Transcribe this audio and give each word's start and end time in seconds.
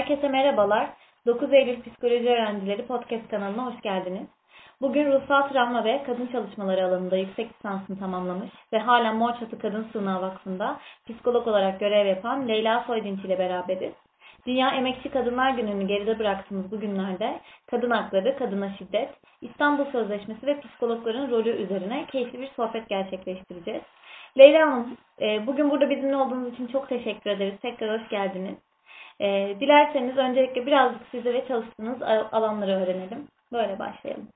Herkese 0.00 0.28
merhabalar. 0.28 0.90
9 1.26 1.52
Eylül 1.52 1.82
Psikoloji 1.82 2.28
Öğrencileri 2.28 2.86
Podcast 2.86 3.28
kanalına 3.28 3.66
hoş 3.66 3.80
geldiniz. 3.80 4.26
Bugün 4.80 5.12
ruhsal 5.12 5.48
travma 5.48 5.84
ve 5.84 6.02
kadın 6.06 6.26
çalışmaları 6.26 6.86
alanında 6.86 7.16
yüksek 7.16 7.54
lisansını 7.54 7.98
tamamlamış 7.98 8.50
ve 8.72 8.78
hala 8.78 9.12
Mor 9.12 9.32
Çatı 9.40 9.58
Kadın 9.58 9.86
Sığınağı 9.92 10.22
Vakfı'nda 10.22 10.80
psikolog 11.08 11.48
olarak 11.48 11.80
görev 11.80 12.06
yapan 12.06 12.48
Leyla 12.48 12.84
Soydinç 12.86 13.24
ile 13.24 13.38
beraberiz. 13.38 13.92
Dünya 14.46 14.70
Emekçi 14.70 15.08
Kadınlar 15.08 15.50
Günü'nü 15.50 15.86
geride 15.86 16.18
bıraktığımız 16.18 16.70
bu 16.70 16.80
günlerde 16.80 17.40
kadın 17.70 17.90
hakları, 17.90 18.38
kadına 18.38 18.72
şiddet, 18.78 19.10
İstanbul 19.40 19.84
Sözleşmesi 19.92 20.46
ve 20.46 20.60
psikologların 20.60 21.30
rolü 21.30 21.50
üzerine 21.50 22.06
keyifli 22.12 22.40
bir 22.40 22.50
sohbet 22.56 22.88
gerçekleştireceğiz. 22.88 23.82
Leyla 24.38 24.66
Hanım, 24.66 24.96
e, 25.20 25.46
bugün 25.46 25.70
burada 25.70 25.90
bizimle 25.90 26.16
olduğunuz 26.16 26.54
için 26.54 26.66
çok 26.66 26.88
teşekkür 26.88 27.30
ederiz. 27.30 27.54
Tekrar 27.62 28.00
hoş 28.00 28.08
geldiniz. 28.08 28.69
E, 29.20 29.56
dilerseniz 29.60 30.16
öncelikle 30.16 30.66
birazcık 30.66 31.02
sizi 31.10 31.34
ve 31.34 31.48
çalıştığınız 31.48 32.02
alanları 32.32 32.70
öğrenelim. 32.70 33.28
Böyle 33.52 33.78
başlayalım. 33.78 34.28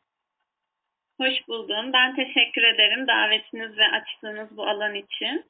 Hoş 1.21 1.49
buldum. 1.49 1.93
Ben 1.93 2.15
teşekkür 2.15 2.63
ederim 2.63 3.07
davetiniz 3.07 3.79
ve 3.79 3.85
açtığınız 3.85 4.57
bu 4.57 4.67
alan 4.67 4.95
için. 4.95 5.45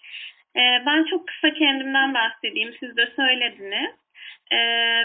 E, 0.57 0.63
ben 0.87 1.05
çok 1.05 1.29
kısa 1.29 1.55
kendimden 1.55 2.15
bahsedeyim. 2.15 2.75
Siz 2.81 2.97
de 2.97 3.13
söylediniz. 3.17 3.95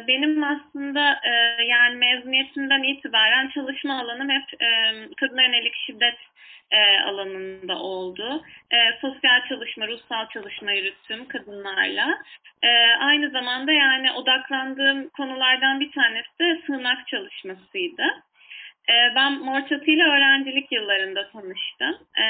Benim 0.07 0.43
aslında 0.43 1.21
yani 1.63 1.95
mezuniyetimden 1.95 2.83
itibaren 2.83 3.49
çalışma 3.49 3.99
alanım 3.99 4.29
hep 4.29 4.59
kadına 5.17 5.43
yönelik 5.43 5.75
şiddet 5.85 6.17
alanında 7.05 7.79
oldu. 7.79 8.43
Sosyal 9.01 9.47
çalışma, 9.49 9.87
ruhsal 9.87 10.29
çalışma 10.29 10.71
yürüttüm 10.71 11.27
kadınlarla. 11.27 12.17
Aynı 12.99 13.29
zamanda 13.29 13.71
yani 13.71 14.11
odaklandığım 14.11 15.09
konulardan 15.09 15.79
bir 15.79 15.91
tanesi 15.91 16.39
de 16.39 16.61
sığınak 16.65 17.07
çalışmasıydı. 17.07 18.03
Ee, 18.89 19.15
ben 19.15 19.33
Mor 19.33 19.61
ile 19.87 20.03
öğrencilik 20.03 20.71
yıllarında 20.71 21.29
tanıştım. 21.31 21.97
Ee, 22.17 22.25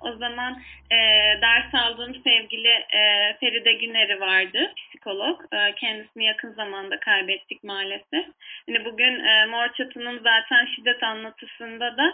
o 0.00 0.12
zaman 0.16 0.62
e, 0.90 0.96
ders 1.40 1.74
aldığım 1.74 2.14
sevgili 2.24 2.68
e, 2.68 3.36
Feride 3.40 3.72
Güner'i 3.72 4.20
vardı, 4.20 4.72
psikolog. 4.76 5.40
E, 5.52 5.74
kendisini 5.74 6.24
yakın 6.24 6.52
zamanda 6.52 7.00
kaybettik 7.00 7.64
maalesef. 7.64 8.26
Yani 8.68 8.84
bugün 8.84 9.22
Mor 9.50 9.68
Çatı'nın 9.76 10.18
zaten 10.18 10.66
şiddet 10.76 11.02
anlatısında 11.02 11.96
da 11.96 12.12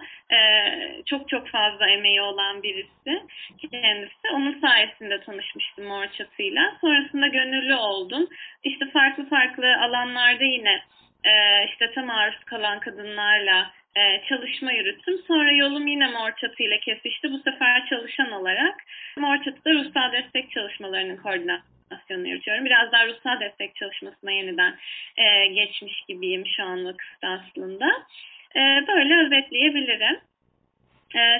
çok 1.07 1.29
çok 1.29 1.49
fazla 1.49 1.89
emeği 1.89 2.21
olan 2.21 2.63
birisi 2.63 3.23
kendisi. 3.71 4.29
Onun 4.35 4.61
sayesinde 4.61 5.21
tanışmıştım 5.21 5.85
Mor 5.85 6.07
Çatı'yla. 6.07 6.77
Sonrasında 6.81 7.27
gönüllü 7.27 7.75
oldum. 7.75 8.29
İşte 8.65 8.91
farklı 8.91 9.29
farklı 9.29 9.77
alanlarda 9.77 10.45
yine 10.45 10.73
e, 10.73 10.83
şiddete 11.73 12.01
maruz 12.01 12.45
kalan 12.45 12.81
kadınlarla 12.81 13.71
e, 13.97 14.23
çalışma 14.29 14.73
yürüttüm. 14.73 15.19
Sonra 15.27 15.53
yolum 15.53 15.87
yine 15.87 16.07
Mor 16.07 16.31
Çatı 16.41 16.63
ile 16.63 16.81
kesişti. 16.81 17.33
Bu 17.33 17.39
sefer 17.39 17.87
çalışan 17.87 18.33
olarak 18.33 18.75
Mor 19.19 19.37
Çatı'da 19.37 19.75
ruhsal 19.75 20.13
destek 20.13 20.51
çalışmalarının 20.51 21.17
koordinasyonunu 21.17 22.29
yürütüyorum. 22.29 22.65
Biraz 22.65 22.93
daha 22.93 23.07
ruhsal 23.07 23.41
destek 23.41 23.77
çalışmasına 23.77 24.31
yeniden 24.33 24.75
e, 25.17 25.47
geçmiş 25.47 26.05
gibiyim 26.09 26.45
şu 26.57 26.65
anlık 26.65 27.03
aslında. 27.23 27.87
E, 28.57 28.61
böyle 28.89 29.17
özetleyebilirim. 29.27 30.21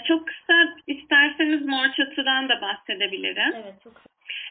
Çok 0.09 0.27
kısa 0.27 0.77
isterseniz 0.87 1.67
Mor 1.67 1.93
Çatı'dan 1.97 2.49
da 2.49 2.61
bahsedebilirim. 2.61 3.53
Evet, 3.55 3.75
çok 3.85 4.03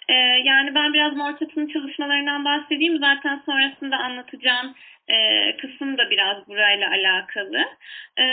ee, 0.09 0.13
yani 0.44 0.75
ben 0.75 0.94
biraz 0.94 1.16
Mor 1.16 1.38
Çatı'nın 1.40 1.67
çalışmalarından 1.67 2.46
bahsedeyim. 2.46 3.00
Zaten 3.00 3.41
sonrasında 3.46 3.97
anlatacağım 3.97 4.75
e, 5.07 5.57
kısım 5.57 5.97
da 5.97 6.09
biraz 6.09 6.47
burayla 6.47 6.89
alakalı. 6.89 7.66
E, 8.17 8.25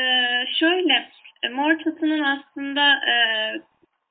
şöyle, 0.58 1.08
e, 1.42 1.48
Mor 1.48 1.78
Çatı'nın 1.78 2.20
aslında 2.20 2.94
e, 3.10 3.14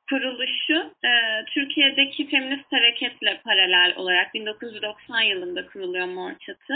kuruluşu 0.09 0.93
e, 1.05 1.11
Türkiye'deki 1.45 2.29
feminist 2.29 2.71
hareketle 2.71 3.41
paralel 3.43 3.93
olarak 3.95 4.33
1990 4.33 5.21
yılında 5.21 5.65
kuruluyor 5.65 6.07
Mor 6.07 6.31
Çatı. 6.39 6.73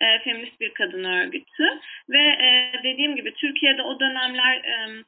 E, 0.00 0.18
feminist 0.18 0.60
bir 0.60 0.74
kadın 0.74 1.04
örgütü 1.04 1.64
ve 2.10 2.22
e, 2.22 2.72
dediğim 2.82 3.16
gibi 3.16 3.34
Türkiye'de 3.34 3.82
o 3.82 4.00
dönemler 4.00 4.56
e, 4.56 5.04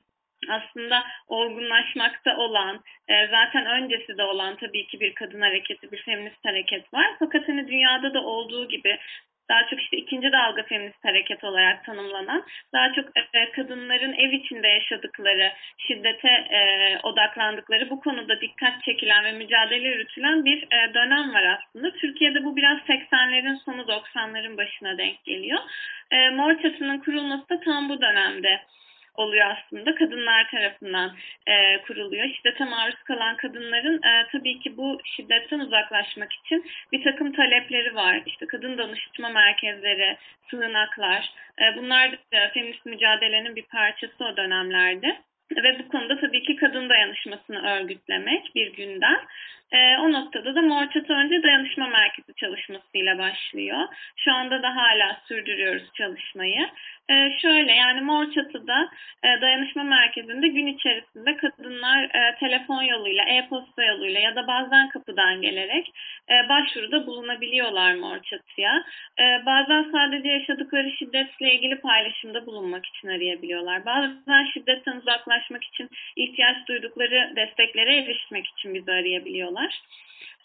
aslında 0.49 1.05
olgunlaşmakta 1.29 2.37
olan, 2.37 2.81
e, 3.09 3.27
zaten 3.31 3.67
öncesi 3.67 4.19
de 4.19 4.23
olan 4.23 4.57
tabii 4.57 4.87
ki 4.87 5.01
bir 5.01 5.15
kadın 5.15 5.41
hareketi, 5.41 5.93
bir 5.93 6.03
feminist 6.03 6.45
hareket 6.45 6.95
var. 6.95 7.07
Fakat 7.19 7.49
hani 7.49 7.69
dünyada 7.69 8.15
da 8.15 8.21
olduğu 8.21 8.69
gibi 8.69 8.99
daha 9.49 9.67
çok 9.67 9.81
işte 9.81 9.97
ikinci 9.97 10.33
dalga 10.33 10.63
feminist 10.63 11.05
hareket 11.05 11.45
olarak 11.45 11.85
tanımlanan, 11.85 12.45
daha 12.73 12.93
çok 12.93 13.05
e, 13.35 13.51
kadınların 13.53 14.13
ev 14.13 14.33
içinde 14.33 14.69
yaşadıkları, 14.69 15.53
şiddete 15.79 16.29
e, 16.29 16.61
odaklandıkları, 17.03 17.91
bu 17.91 18.01
konuda 18.01 18.41
dikkat 18.41 18.83
çekilen 18.83 19.25
ve 19.25 19.33
mücadele 19.33 19.89
yürütülen 19.89 20.45
bir 20.45 20.63
e, 20.63 20.95
dönem 20.95 21.35
var 21.35 21.59
aslında. 21.59 21.91
Türkiye'de 21.91 22.45
bu 22.45 22.57
biraz 22.57 22.79
80'lerin 22.79 23.57
sonu 23.65 23.83
90'ların 23.83 24.57
başına 24.57 24.99
denk 24.99 25.25
geliyor. 25.25 25.59
E, 26.11 26.31
Mor 26.31 26.63
Çatı'nın 26.63 26.99
kurulması 26.99 27.49
da 27.49 27.61
tam 27.61 27.89
bu 27.89 28.01
dönemde 28.01 28.61
oluyor 29.19 29.47
aslında. 29.51 29.95
Kadınlar 29.95 30.51
tarafından 30.51 31.17
e, 31.47 31.83
kuruluyor. 31.83 32.29
Şiddete 32.37 32.65
maruz 32.65 33.03
kalan 33.03 33.37
kadınların 33.37 33.97
e, 34.03 34.27
tabii 34.33 34.61
ki 34.61 34.77
bu 34.77 35.01
şiddetten 35.05 35.59
uzaklaşmak 35.59 36.33
için 36.33 36.65
bir 36.93 37.05
takım 37.05 37.33
talepleri 37.33 37.95
var. 37.95 38.23
İşte 38.27 38.47
kadın 38.47 38.79
danışma 38.79 39.29
merkezleri, 39.29 40.17
sığınaklar. 40.51 41.31
E, 41.61 41.77
bunlar 41.77 42.13
da 42.13 42.49
feminist 42.55 42.87
mücadelenin 42.87 43.57
bir 43.57 43.63
parçası 43.65 44.25
o 44.25 44.37
dönemlerde. 44.37 45.17
Ve 45.57 45.79
bu 45.79 45.89
konuda 45.89 46.21
tabii 46.21 46.43
ki 46.43 46.57
kadın 46.57 46.89
dayanışmasını 46.89 47.67
örgütlemek 47.67 48.55
bir 48.55 48.73
günden. 48.73 49.21
E, 49.73 49.99
o 49.99 50.13
noktada 50.13 50.55
da 50.55 50.63
Mor 50.63 50.91
Çatı 50.91 51.13
önce 51.13 51.43
dayanışma 51.43 51.87
merkezi 51.87 52.35
çalışmasıyla 52.35 53.19
başlıyor. 53.19 53.79
Şu 54.17 54.33
anda 54.33 54.63
da 54.63 54.77
hala 54.77 55.21
sürdürüyoruz 55.29 55.93
çalışmayı. 55.95 56.69
E, 57.11 57.39
şöyle 57.43 57.73
yani 57.73 58.01
Mor 58.01 58.31
Çatı'da 58.31 58.89
e, 59.23 59.41
dayanışma 59.41 59.83
merkezinde 59.83 60.49
gün 60.49 60.67
içerisinde 60.67 61.37
kadınlar 61.37 62.05
e, 62.05 62.37
telefon 62.41 62.83
yoluyla, 62.83 63.25
e-posta 63.25 63.85
yoluyla 63.85 64.21
ya 64.21 64.37
da 64.37 64.47
bazen 64.47 64.89
kapıdan 64.89 65.41
gelerek 65.41 65.91
e, 66.31 66.49
başvuruda 66.49 67.07
bulunabiliyorlar 67.07 67.95
Mor 67.95 68.19
Çatı'ya. 68.23 68.85
E, 69.19 69.47
bazen 69.47 69.91
sadece 69.93 70.29
yaşadıkları 70.29 70.91
şiddetle 70.91 71.55
ilgili 71.55 71.81
paylaşımda 71.81 72.47
bulunmak 72.47 72.87
için 72.87 73.09
arayabiliyorlar. 73.09 73.85
Bazen 73.87 74.45
şiddetten 74.55 74.97
uzaklaşmak 74.97 75.65
için 75.65 75.91
ihtiyaç 76.17 76.57
duydukları 76.69 77.33
desteklere 77.37 77.97
erişmek 77.97 78.47
için 78.47 78.75
bizi 78.75 78.93
arayabiliyorlar 78.93 79.58
yapıyorlar. 79.59 79.83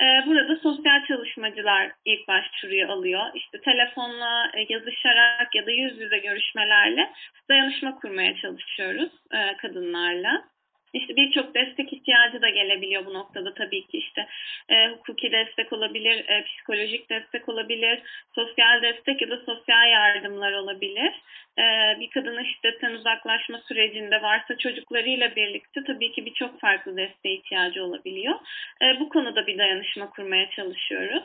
Ee, 0.02 0.28
burada 0.28 0.56
sosyal 0.56 1.06
çalışmacılar 1.08 1.92
ilk 2.06 2.28
başvuruyu 2.28 2.92
alıyor. 2.92 3.26
İşte 3.34 3.62
telefonla, 3.62 4.52
e, 4.54 4.74
yazışarak 4.74 5.56
ya 5.56 5.66
da 5.66 5.72
yüz 5.72 6.00
yüze 6.00 6.18
görüşmelerle 6.18 7.12
dayanışma 7.50 7.96
kurmaya 7.96 8.36
çalışıyoruz 8.36 9.12
e, 9.32 9.58
kadınlarla. 9.58 10.53
İşte 10.94 11.16
birçok 11.16 11.56
destek 11.56 11.94
ihtiyacı 11.94 12.42
da 12.42 12.50
gelebiliyor 12.50 13.06
bu 13.06 13.14
noktada 13.14 13.54
tabii 13.54 13.88
ki 13.88 13.98
işte 13.98 14.28
e, 14.70 14.88
hukuki 14.88 15.32
destek 15.32 15.74
olabilir, 15.74 16.30
e, 16.30 16.44
psikolojik 16.44 17.10
destek 17.10 17.50
olabilir, 17.50 18.00
sosyal 18.36 18.82
destek 18.82 19.22
ya 19.22 19.30
da 19.30 19.38
sosyal 19.38 19.90
yardımlar 19.90 20.54
olabilir. 20.54 21.14
E, 21.58 21.64
bir 22.00 22.10
kadının 22.10 22.44
şiddetten 22.44 22.92
uzaklaşma 22.92 23.58
sürecinde 23.58 24.22
varsa 24.22 24.58
çocuklarıyla 24.58 25.36
birlikte 25.36 25.84
tabii 25.84 26.12
ki 26.12 26.26
birçok 26.26 26.60
farklı 26.60 26.98
desteğe 26.98 27.36
ihtiyacı 27.36 27.84
olabiliyor. 27.84 28.36
E, 28.82 29.00
bu 29.00 29.10
konuda 29.10 29.48
bir 29.48 29.58
dayanışma 29.58 30.10
kurmaya 30.10 30.50
çalışıyoruz 30.50 31.24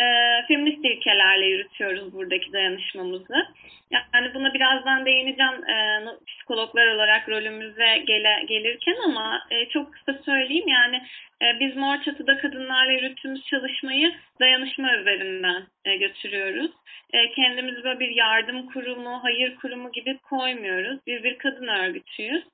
e, 0.00 0.06
feminist 0.48 0.84
ilkelerle 0.84 1.46
yürütüyoruz 1.46 2.12
buradaki 2.12 2.52
dayanışmamızı. 2.52 3.46
Yani 3.90 4.34
buna 4.34 4.54
birazdan 4.54 5.06
değineceğim 5.06 5.68
e, 5.68 6.04
psikologlar 6.26 6.86
olarak 6.86 7.28
rolümüze 7.28 7.98
gele, 8.06 8.44
gelirken 8.48 8.96
ama 9.04 9.42
e, 9.50 9.68
çok 9.68 9.92
kısa 9.92 10.14
söyleyeyim 10.24 10.68
yani 10.68 11.02
e, 11.42 11.60
biz 11.60 11.76
Mor 11.76 12.02
Çatı'da 12.02 12.38
kadınlarla 12.38 12.92
yürüttüğümüz 12.92 13.44
çalışmayı 13.44 14.14
dayanışma 14.40 14.96
üzerinden 14.96 15.62
e, 15.84 15.96
götürüyoruz. 15.96 16.70
E, 17.12 17.30
kendimizi 17.32 17.84
böyle 17.84 18.00
bir 18.00 18.10
yardım 18.10 18.66
kurumu, 18.66 19.22
hayır 19.22 19.56
kurumu 19.56 19.92
gibi 19.92 20.18
koymuyoruz. 20.18 20.98
Biz 21.06 21.24
bir 21.24 21.38
kadın 21.38 21.68
örgütüyüz. 21.68 22.44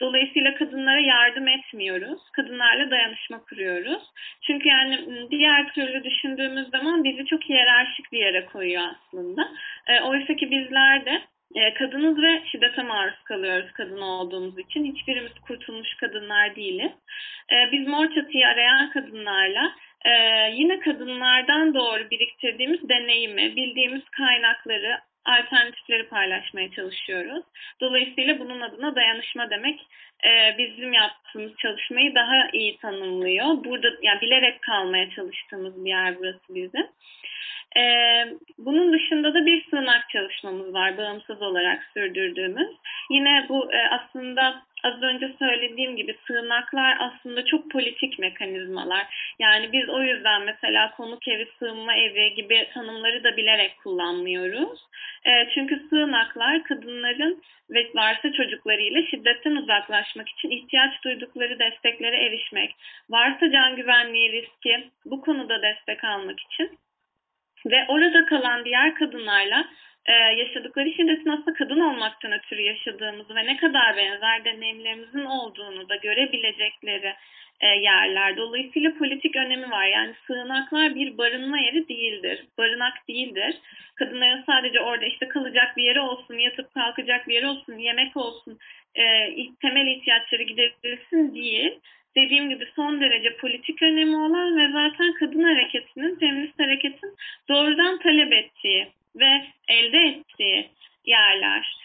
Dolayısıyla 0.00 0.54
kadınlara 0.54 1.00
yardım 1.00 1.48
etmiyoruz. 1.48 2.20
Kadınlarla 2.32 2.90
dayanışma 2.90 3.44
kuruyoruz. 3.44 4.02
Çünkü 4.46 4.68
yani 4.68 4.98
diğer 5.30 5.72
türlü 5.72 6.04
düşündüğümüz 6.04 6.68
zaman 6.70 7.04
bizi 7.04 7.26
çok 7.26 7.42
hiyerarşik 7.42 8.12
bir 8.12 8.18
yere 8.18 8.44
koyuyor 8.44 8.82
aslında. 8.82 9.48
E, 9.86 10.00
oysa 10.00 10.36
ki 10.36 10.50
bizler 10.50 11.04
de 11.04 11.22
e, 11.54 11.74
kadınız 11.74 12.22
ve 12.22 12.42
şiddete 12.52 12.82
maruz 12.82 13.22
kalıyoruz 13.24 13.72
kadın 13.72 14.00
olduğumuz 14.00 14.58
için. 14.58 14.84
Hiçbirimiz 14.84 15.32
kurtulmuş 15.46 15.94
kadınlar 15.94 16.56
değiliz. 16.56 16.92
E, 17.52 17.72
biz 17.72 17.88
mor 17.88 18.14
çatıyı 18.14 18.46
arayan 18.46 18.90
kadınlarla 18.90 19.72
e, 20.04 20.10
yine 20.52 20.80
kadınlardan 20.80 21.74
doğru 21.74 22.10
biriktirdiğimiz 22.10 22.88
deneyimi, 22.88 23.56
bildiğimiz 23.56 24.02
kaynakları, 24.16 24.98
alternatifleri 25.24 26.08
paylaşmaya 26.08 26.70
çalışıyoruz. 26.70 27.44
Dolayısıyla 27.80 28.38
bunun 28.38 28.60
adına 28.60 28.96
dayanışma 28.96 29.50
demek 29.50 29.86
e, 30.24 30.58
bizim 30.58 30.92
yaptığımız 30.92 31.52
çalışmayı 31.56 32.14
daha 32.14 32.48
iyi 32.52 32.76
tanımlıyor. 32.76 33.64
Burada 33.64 33.88
yani 34.02 34.20
bilerek 34.20 34.62
kalmaya 34.62 35.10
çalıştığımız 35.10 35.84
bir 35.84 35.90
yer 35.90 36.18
burası 36.18 36.54
bizim. 36.54 36.86
E, 37.76 37.82
bunun 38.58 38.92
dışında 38.92 39.34
da 39.34 39.46
bir 39.46 39.64
sığınak 39.70 40.10
çalışmamız 40.10 40.74
var 40.74 40.98
bağımsız 40.98 41.42
olarak 41.42 41.84
sürdürdüğümüz. 41.94 42.68
Yine 43.10 43.46
bu 43.48 43.72
e, 43.72 43.88
aslında 43.88 44.62
az 44.84 45.02
önce 45.02 45.32
söylediğim 45.38 45.96
gibi 45.96 46.16
sığınaklar 46.26 46.96
aslında 47.00 47.44
çok 47.44 47.70
politik 47.70 48.18
mekanizmalar. 48.18 49.34
Yani 49.38 49.72
biz 49.72 49.88
o 49.88 50.02
yüzden 50.02 50.42
mesela 50.42 50.90
konuk 50.90 51.28
evi, 51.28 51.48
sığınma 51.58 51.94
evi 51.94 52.34
gibi 52.34 52.68
tanımları 52.74 53.24
da 53.24 53.36
bilerek 53.36 53.76
kullanmıyoruz. 53.82 54.80
E, 55.24 55.48
çünkü 55.54 55.86
sığınaklar 55.90 56.64
kadınların 56.64 57.42
ve 57.70 57.90
varsa 57.94 58.32
çocuklarıyla 58.32 59.02
şiddetten 59.02 59.56
uzaklaşmak 59.56 60.28
için 60.28 60.50
ihtiyaç 60.50 61.04
duydukları 61.04 61.58
desteklere 61.58 62.16
erişmek, 62.16 62.76
varsa 63.10 63.50
can 63.50 63.76
güvenliği 63.76 64.32
riski 64.32 64.90
bu 65.04 65.20
konuda 65.20 65.62
destek 65.62 66.04
almak 66.04 66.40
için 66.40 66.78
ve 67.66 67.84
orada 67.88 68.26
kalan 68.26 68.64
diğer 68.64 68.94
kadınlarla 68.94 69.64
e, 70.06 70.12
yaşadıkları 70.12 70.92
şiddetin 70.92 71.30
aslında 71.30 71.52
kadın 71.52 71.80
olmaktan 71.80 72.32
ötürü 72.32 72.62
yaşadığımızı 72.62 73.34
ve 73.34 73.46
ne 73.46 73.56
kadar 73.56 73.96
benzer 73.96 74.44
deneyimlerimizin 74.44 75.24
olduğunu 75.24 75.88
da 75.88 75.96
görebilecekleri 75.96 77.14
e, 77.60 77.66
yerler. 77.66 78.36
Dolayısıyla 78.36 78.98
politik 78.98 79.36
önemi 79.36 79.70
var. 79.70 79.86
Yani 79.86 80.14
sığınaklar 80.26 80.94
bir 80.94 81.18
barınma 81.18 81.58
yeri 81.58 81.88
değildir. 81.88 82.44
Barınak 82.58 83.08
değildir. 83.08 83.56
Kadınların 83.94 84.44
sadece 84.46 84.80
orada 84.80 85.04
işte 85.04 85.28
kalacak 85.28 85.76
bir 85.76 85.84
yeri 85.84 86.00
olsun, 86.00 86.34
yatıp 86.34 86.74
kalkacak 86.74 87.28
bir 87.28 87.34
yeri 87.34 87.46
olsun, 87.46 87.78
yemek 87.78 88.16
olsun, 88.16 88.58
e, 88.94 89.04
temel 89.62 89.86
ihtiyaçları 89.86 90.42
giderilsin 90.42 91.34
değil 91.34 91.80
dediğim 92.16 92.48
gibi 92.48 92.68
son 92.76 93.00
derece 93.00 93.36
politik 93.36 93.82
önemi 93.82 94.16
olan 94.16 94.56
ve 94.56 94.72
zaten 94.72 95.12
kadın 95.12 95.42
hareketinin, 95.42 96.18
feminist 96.18 96.58
hareketin 96.58 97.14
doğrudan 97.48 97.98
talep 97.98 98.32
ettiği 98.32 98.88
ve 99.16 99.44
elde 99.68 99.98
ettiği 99.98 100.70
yerler. 101.04 101.76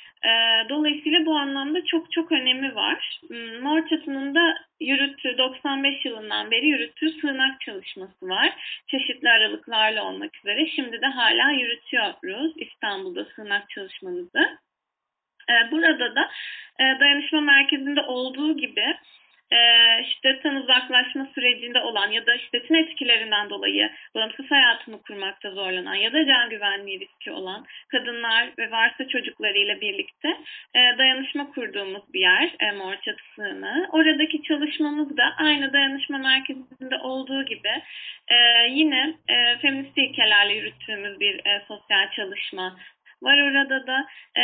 Dolayısıyla 0.70 1.26
bu 1.26 1.36
anlamda 1.36 1.86
çok 1.86 2.12
çok 2.12 2.32
önemi 2.32 2.76
var. 2.76 3.20
Hmm, 3.28 3.60
Mor 3.62 3.88
Çatı'nın 3.88 4.36
da 4.36 4.58
yürüttüğü 4.80 5.38
95 5.38 6.06
yılından 6.06 6.52
beri 6.52 6.68
yürüttüğü 6.68 7.10
sığınak 7.10 7.62
çalışması 7.62 8.28
var. 8.28 8.54
Çeşitli 8.88 9.30
aralıklarla 9.30 10.04
olmak 10.04 10.38
üzere. 10.38 10.68
Şimdi 10.76 11.02
de 11.02 11.06
hala 11.06 11.52
yürütüyoruz 11.52 12.54
İstanbul'da 12.58 13.26
sığınak 13.26 13.70
çalışmamızı. 13.70 14.58
Burada 15.72 16.16
da 16.16 16.30
dayanışma 16.80 17.42
merkezinde 17.42 18.02
olduğu 18.02 18.58
gibi 18.58 18.96
e, 19.52 19.60
şiddetten 20.04 20.56
uzaklaşma 20.56 21.28
sürecinde 21.36 21.80
olan 21.80 22.12
ya 22.12 22.26
da 22.26 22.38
şiddetin 22.38 22.76
etkilerinden 22.76 23.50
dolayı 23.50 23.92
bağımsız 24.16 24.52
hayatını 24.52 25.02
kurmakta 25.02 25.52
zorlanan 25.52 25.96
ya 25.96 26.14
da 26.14 26.26
can 26.26 26.50
güvenliği 26.50 27.00
riski 27.00 27.32
olan 27.32 27.66
kadınlar 27.88 28.50
ve 28.58 28.72
varsa 28.72 29.08
çocuklarıyla 29.08 29.82
birlikte 29.82 30.28
e, 30.76 30.98
dayanışma 30.98 31.52
kurduğumuz 31.52 32.14
bir 32.14 32.20
yer 32.20 32.56
e, 32.60 32.72
Mor 32.72 32.96
Çatısı'nı. 32.96 33.90
Oradaki 33.92 34.44
çalışmamız 34.44 35.18
da 35.18 35.34
aynı 35.38 35.74
dayanışma 35.74 36.18
merkezinde 36.18 36.98
olduğu 36.98 37.46
gibi 37.46 37.82
e, 38.28 38.68
yine 38.70 39.14
e, 39.28 39.58
feminist 39.58 39.98
ilkelerle 39.98 40.54
yürüttüğümüz 40.54 41.20
bir 41.20 41.36
e, 41.46 41.64
sosyal 41.68 42.12
çalışma 42.12 42.76
var 43.22 43.42
orada 43.42 43.88
da 43.88 44.08
e, 44.38 44.44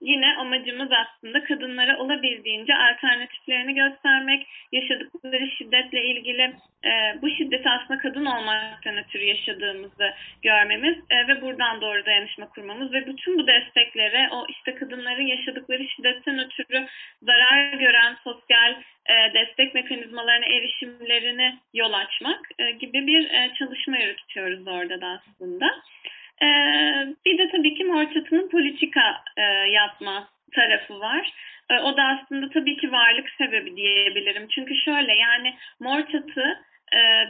yine 0.00 0.36
amacımız 0.36 0.88
aslında 0.92 1.44
kadınlara 1.44 1.98
olabildiğince 1.98 2.76
alternatiflerini 2.76 3.74
göstermek, 3.74 4.46
yaşadıkları 4.72 5.48
şiddetle 5.48 6.04
ilgili 6.04 6.52
e, 6.84 7.22
bu 7.22 7.30
şiddeti 7.30 7.68
aslında 7.70 8.00
kadın 8.00 8.24
olmaktan 8.24 8.96
ötürü 8.96 9.24
yaşadığımızı 9.24 10.10
görmemiz 10.42 10.96
e, 11.10 11.28
ve 11.28 11.40
buradan 11.40 11.80
doğru 11.80 12.06
dayanışma 12.06 12.48
kurmamız 12.48 12.92
ve 12.92 13.06
bütün 13.06 13.38
bu 13.38 13.46
desteklere 13.46 14.28
o 14.32 14.46
işte 14.48 14.74
kadınların 14.74 15.26
yaşadıkları 15.26 15.88
şiddetten 15.88 16.38
ötürü 16.38 16.86
zarar 17.22 17.72
gören 17.72 18.16
sosyal 18.24 18.72
e, 19.06 19.34
destek 19.34 19.74
mekanizmalarına 19.74 20.46
erişimlerini 20.46 21.58
yol 21.74 21.92
açmak 21.92 22.48
e, 22.58 22.70
gibi 22.70 23.06
bir 23.06 23.30
e, 23.30 23.54
çalışma 23.58 23.98
yürütüyoruz 23.98 24.66
orada 24.66 25.00
da 25.00 25.06
aslında. 25.06 25.66
Ee, 26.42 26.46
bir 27.26 27.38
de 27.38 27.50
tabii 27.50 27.74
ki 27.74 27.84
Mor 27.84 28.04
Çatı'nın 28.14 28.48
politika 28.48 29.24
e, 29.36 29.42
yapma 29.70 30.28
tarafı 30.54 31.00
var. 31.00 31.32
E, 31.70 31.78
o 31.78 31.96
da 31.96 32.02
aslında 32.02 32.48
tabii 32.48 32.76
ki 32.76 32.92
varlık 32.92 33.30
sebebi 33.38 33.76
diyebilirim. 33.76 34.48
Çünkü 34.48 34.74
şöyle 34.74 35.14
yani 35.14 35.54
Mor 35.80 36.00
Çatı 36.12 36.40
e, 36.40 36.69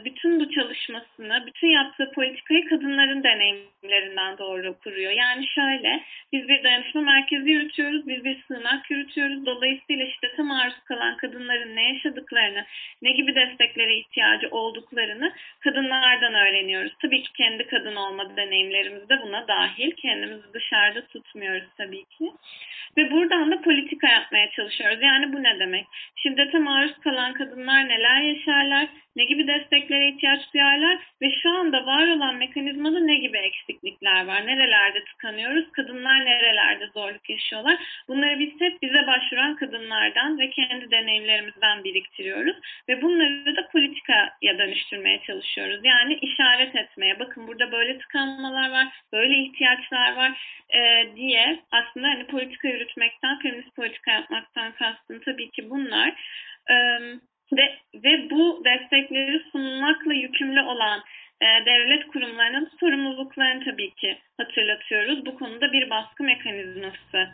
bütün 0.05 0.39
bu 0.39 0.51
çalışmasını, 0.51 1.43
bütün 1.45 1.67
yaptığı 1.67 2.11
politikayı 2.11 2.69
kadınların 2.69 3.23
deneyimlerinden 3.23 4.37
doğru 4.37 4.79
kuruyor. 4.83 5.11
Yani 5.11 5.47
şöyle, 5.47 6.03
biz 6.33 6.47
bir 6.47 6.63
dayanışma 6.63 7.01
merkezi 7.01 7.49
yürütüyoruz, 7.49 8.07
biz 8.07 8.23
bir 8.23 8.43
sığınak 8.47 8.91
yürütüyoruz. 8.91 9.45
Dolayısıyla 9.45 10.05
şiddete 10.05 10.41
maruz 10.41 10.79
kalan 10.85 11.17
kadınların 11.17 11.75
ne 11.75 11.93
yaşadıklarını, 11.93 12.65
ne 13.01 13.11
gibi 13.11 13.35
desteklere 13.35 13.95
ihtiyacı 13.95 14.47
olduklarını 14.51 15.33
kadınlardan 15.59 16.33
öğreniyoruz. 16.33 16.93
Tabii 17.01 17.23
ki 17.23 17.33
kendi 17.33 17.67
kadın 17.67 17.95
olma 17.95 18.37
deneyimlerimiz 18.37 19.09
de 19.09 19.21
buna 19.23 19.47
dahil. 19.47 19.91
Kendimizi 19.91 20.53
dışarıda 20.53 21.05
tutmuyoruz 21.05 21.67
tabii 21.77 22.03
ki. 22.03 22.31
Ve 22.97 23.11
buradan 23.11 23.51
da 23.51 23.61
politika 23.61 24.07
yapmaya 24.07 24.51
çalışıyoruz. 24.51 25.01
Yani 25.01 25.33
bu 25.33 25.43
ne 25.43 25.59
demek? 25.59 25.85
Şiddete 26.15 26.59
maruz 26.59 26.99
kalan 27.03 27.33
kadınlar 27.33 27.89
neler 27.89 28.21
yaşarlar? 28.21 28.87
ne 29.15 29.23
gibi 29.23 29.47
desteklere 29.51 30.09
ihtiyaç 30.09 30.53
duyarlar 30.53 30.97
ve 31.21 31.31
şu 31.41 31.49
anda 31.49 31.85
var 31.85 32.07
olan 32.07 32.35
mekanizmada 32.35 32.99
ne 32.99 33.15
gibi 33.15 33.37
eksiklikler 33.37 34.25
var, 34.25 34.47
nerelerde 34.47 35.03
tıkanıyoruz, 35.03 35.71
kadınlar 35.71 36.25
nerelerde 36.25 36.87
zorluk 36.87 37.29
yaşıyorlar. 37.29 37.77
Bunları 38.07 38.39
biz 38.39 38.61
hep 38.61 38.81
bize 38.81 39.07
başvuran 39.07 39.55
kadınlardan 39.55 40.39
ve 40.39 40.49
kendi 40.49 40.91
deneyimlerimizden 40.91 41.83
biriktiriyoruz 41.83 42.55
ve 42.89 43.01
bunları 43.01 43.55
da 43.55 43.67
politikaya 43.67 44.57
dönüştürmeye 44.57 45.21
çalışıyoruz. 45.27 45.79
Yani 45.83 46.13
işaret 46.13 46.75
etmeye, 46.75 47.19
bakın 47.19 47.47
burada 47.47 47.71
böyle 47.71 47.97
tıkanmalar 47.97 48.71
var, 48.71 48.87
böyle 49.13 49.37
ihtiyaçlar 49.37 50.15
var 50.15 50.31
e, 50.69 51.09
diye 51.15 51.59
aslında 51.71 52.07
hani 52.07 52.25
politika 52.25 52.67
yürütmekten, 52.67 53.39
feminist 53.39 53.75
politika 53.75 54.11
yapmaktan 54.11 54.71
kastım 54.71 55.19
tabii 55.25 55.51
ki 55.51 55.69
bunlar. 55.69 56.13
Evet 56.69 57.30
ve, 57.53 57.77
ve 57.93 58.29
bu 58.29 58.61
destekleri 58.65 59.41
sunmakla 59.51 60.13
yükümlü 60.13 60.61
olan 60.61 61.03
e, 61.41 61.65
devlet 61.65 62.07
kurumlarının 62.07 62.71
sorumluluklarını 62.79 63.63
tabii 63.63 63.91
ki 63.91 64.17
hatırlatıyoruz. 64.37 65.25
Bu 65.25 65.35
konuda 65.35 65.71
bir 65.71 65.89
baskı 65.89 66.23
mekanizması 66.23 67.29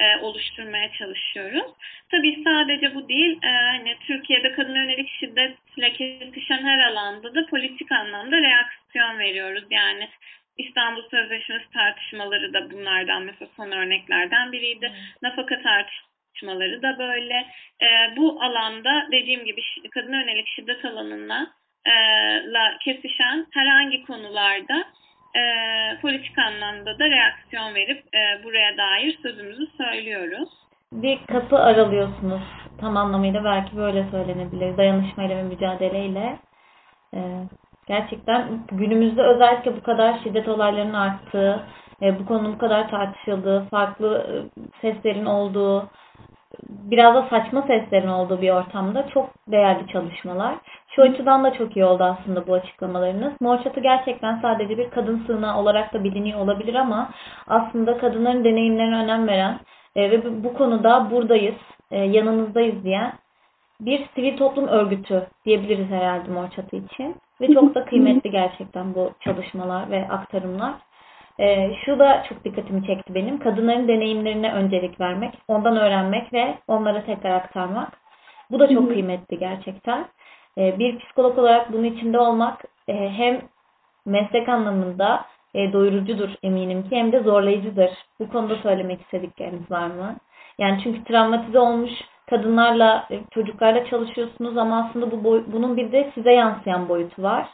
e, 0.00 0.16
oluşturmaya 0.16 0.92
çalışıyoruz. 0.92 1.72
Tabii 2.10 2.42
sadece 2.44 2.94
bu 2.94 3.08
değil, 3.08 3.38
e, 3.42 3.48
hani 3.48 3.96
Türkiye'de 4.06 4.52
kadın 4.52 4.74
yönelik 4.74 5.08
şiddetle 5.20 5.92
kesişen 5.92 6.64
her 6.64 6.78
alanda 6.78 7.34
da 7.34 7.46
politik 7.46 7.92
anlamda 7.92 8.36
reaksiyon 8.36 9.18
veriyoruz. 9.18 9.64
Yani 9.70 10.08
İstanbul 10.58 11.02
Sözleşmesi 11.10 11.70
tartışmaları 11.72 12.52
da 12.52 12.70
bunlardan 12.70 13.22
mesela 13.22 13.50
son 13.56 13.70
örneklerden 13.70 14.52
biriydi. 14.52 14.92
Nafaka 15.22 15.62
tartışmaları 15.62 16.09
çalışmaları 16.40 16.82
da 16.82 16.98
böyle. 16.98 17.34
E, 17.82 18.16
bu 18.16 18.42
alanda 18.42 19.06
dediğim 19.12 19.44
gibi 19.44 19.60
kadın 19.90 20.12
yönelik 20.12 20.48
şiddet 20.48 20.84
alanına 20.84 21.46
e, 21.86 21.92
la 22.52 22.78
kesişen 22.84 23.46
herhangi 23.52 24.02
konularda 24.02 24.84
e, 25.36 25.42
politik 26.02 26.38
anlamda 26.38 26.98
da 26.98 27.10
reaksiyon 27.10 27.74
verip 27.74 28.04
e, 28.14 28.44
buraya 28.44 28.76
dair 28.76 29.18
sözümüzü 29.22 29.66
söylüyoruz. 29.76 30.48
Bir 30.92 31.18
kapı 31.26 31.58
aralıyorsunuz 31.58 32.42
tam 32.80 32.96
anlamıyla 32.96 33.44
belki 33.44 33.76
böyle 33.76 34.06
söylenebilir 34.10 34.76
dayanışmayla 34.76 35.36
ve 35.36 35.42
mücadeleyle. 35.42 36.38
E, 37.14 37.20
gerçekten 37.86 38.60
günümüzde 38.72 39.22
özellikle 39.22 39.76
bu 39.76 39.82
kadar 39.82 40.18
şiddet 40.22 40.48
olaylarının 40.48 40.94
arttığı, 40.94 41.62
e, 42.02 42.18
bu 42.18 42.26
konunun 42.26 42.54
bu 42.54 42.58
kadar 42.58 42.90
tartışıldığı, 42.90 43.66
farklı 43.70 44.26
e, 44.28 44.34
seslerin 44.80 45.24
olduğu, 45.24 45.88
biraz 46.68 47.14
da 47.14 47.26
saçma 47.30 47.62
seslerin 47.62 48.08
olduğu 48.08 48.42
bir 48.42 48.50
ortamda 48.50 49.08
çok 49.08 49.30
değerli 49.48 49.86
çalışmalar. 49.86 50.54
Şu 50.88 51.02
açıdan 51.02 51.44
da 51.44 51.52
çok 51.52 51.76
iyi 51.76 51.84
oldu 51.84 52.04
aslında 52.04 52.46
bu 52.46 52.54
açıklamalarınız. 52.54 53.32
Mor 53.40 53.62
Çatı 53.62 53.80
gerçekten 53.80 54.40
sadece 54.42 54.78
bir 54.78 54.90
kadın 54.90 55.22
sığınağı 55.26 55.58
olarak 55.58 55.94
da 55.94 56.04
biliniyor 56.04 56.40
olabilir 56.40 56.74
ama 56.74 57.10
aslında 57.48 57.98
kadınların 57.98 58.44
deneyimlerine 58.44 58.96
önem 58.96 59.28
veren 59.28 59.60
e, 59.96 60.10
ve 60.10 60.44
bu 60.44 60.54
konuda 60.54 61.10
buradayız, 61.10 61.58
e, 61.90 61.98
yanınızdayız 61.98 62.84
diyen 62.84 63.12
bir 63.80 64.06
sivil 64.14 64.36
toplum 64.36 64.68
örgütü 64.68 65.26
diyebiliriz 65.44 65.90
herhalde 65.90 66.30
Mor 66.30 66.48
Çatı 66.48 66.76
için. 66.76 67.16
ve 67.40 67.54
çok 67.54 67.74
da 67.74 67.84
kıymetli 67.84 68.30
gerçekten 68.30 68.94
bu 68.94 69.10
çalışmalar 69.20 69.90
ve 69.90 70.08
aktarımlar. 70.08 70.74
Ee, 71.40 71.70
şu 71.84 71.98
da 71.98 72.22
çok 72.28 72.44
dikkatimi 72.44 72.86
çekti 72.86 73.14
benim. 73.14 73.38
Kadınların 73.38 73.88
deneyimlerine 73.88 74.52
öncelik 74.52 75.00
vermek, 75.00 75.34
ondan 75.48 75.76
öğrenmek 75.76 76.32
ve 76.32 76.54
onlara 76.68 77.04
tekrar 77.04 77.30
aktarmak. 77.30 78.00
Bu 78.50 78.58
da 78.58 78.68
çok 78.68 78.88
kıymetli 78.88 79.38
gerçekten. 79.38 80.06
Ee, 80.58 80.78
bir 80.78 80.98
psikolog 80.98 81.38
olarak 81.38 81.72
bunun 81.72 81.84
içinde 81.84 82.18
olmak 82.18 82.64
e, 82.88 83.10
hem 83.10 83.40
meslek 84.06 84.48
anlamında 84.48 85.24
e, 85.54 85.72
doyurucudur 85.72 86.28
eminim 86.42 86.82
ki 86.82 86.96
hem 86.96 87.12
de 87.12 87.20
zorlayıcıdır. 87.20 87.90
Bu 88.20 88.28
konuda 88.28 88.56
söylemek 88.56 89.00
istedikleriniz 89.00 89.70
var 89.70 89.86
mı? 89.86 90.16
Yani 90.58 90.80
çünkü 90.82 91.04
travmatize 91.04 91.58
olmuş 91.58 91.90
kadınlarla, 92.30 93.06
e, 93.10 93.20
çocuklarla 93.30 93.84
çalışıyorsunuz 93.86 94.56
ama 94.56 94.86
aslında 94.88 95.10
bu 95.10 95.24
boy- 95.24 95.44
bunun 95.46 95.76
bir 95.76 95.92
de 95.92 96.10
size 96.14 96.32
yansıyan 96.32 96.88
boyutu 96.88 97.22
var. 97.22 97.48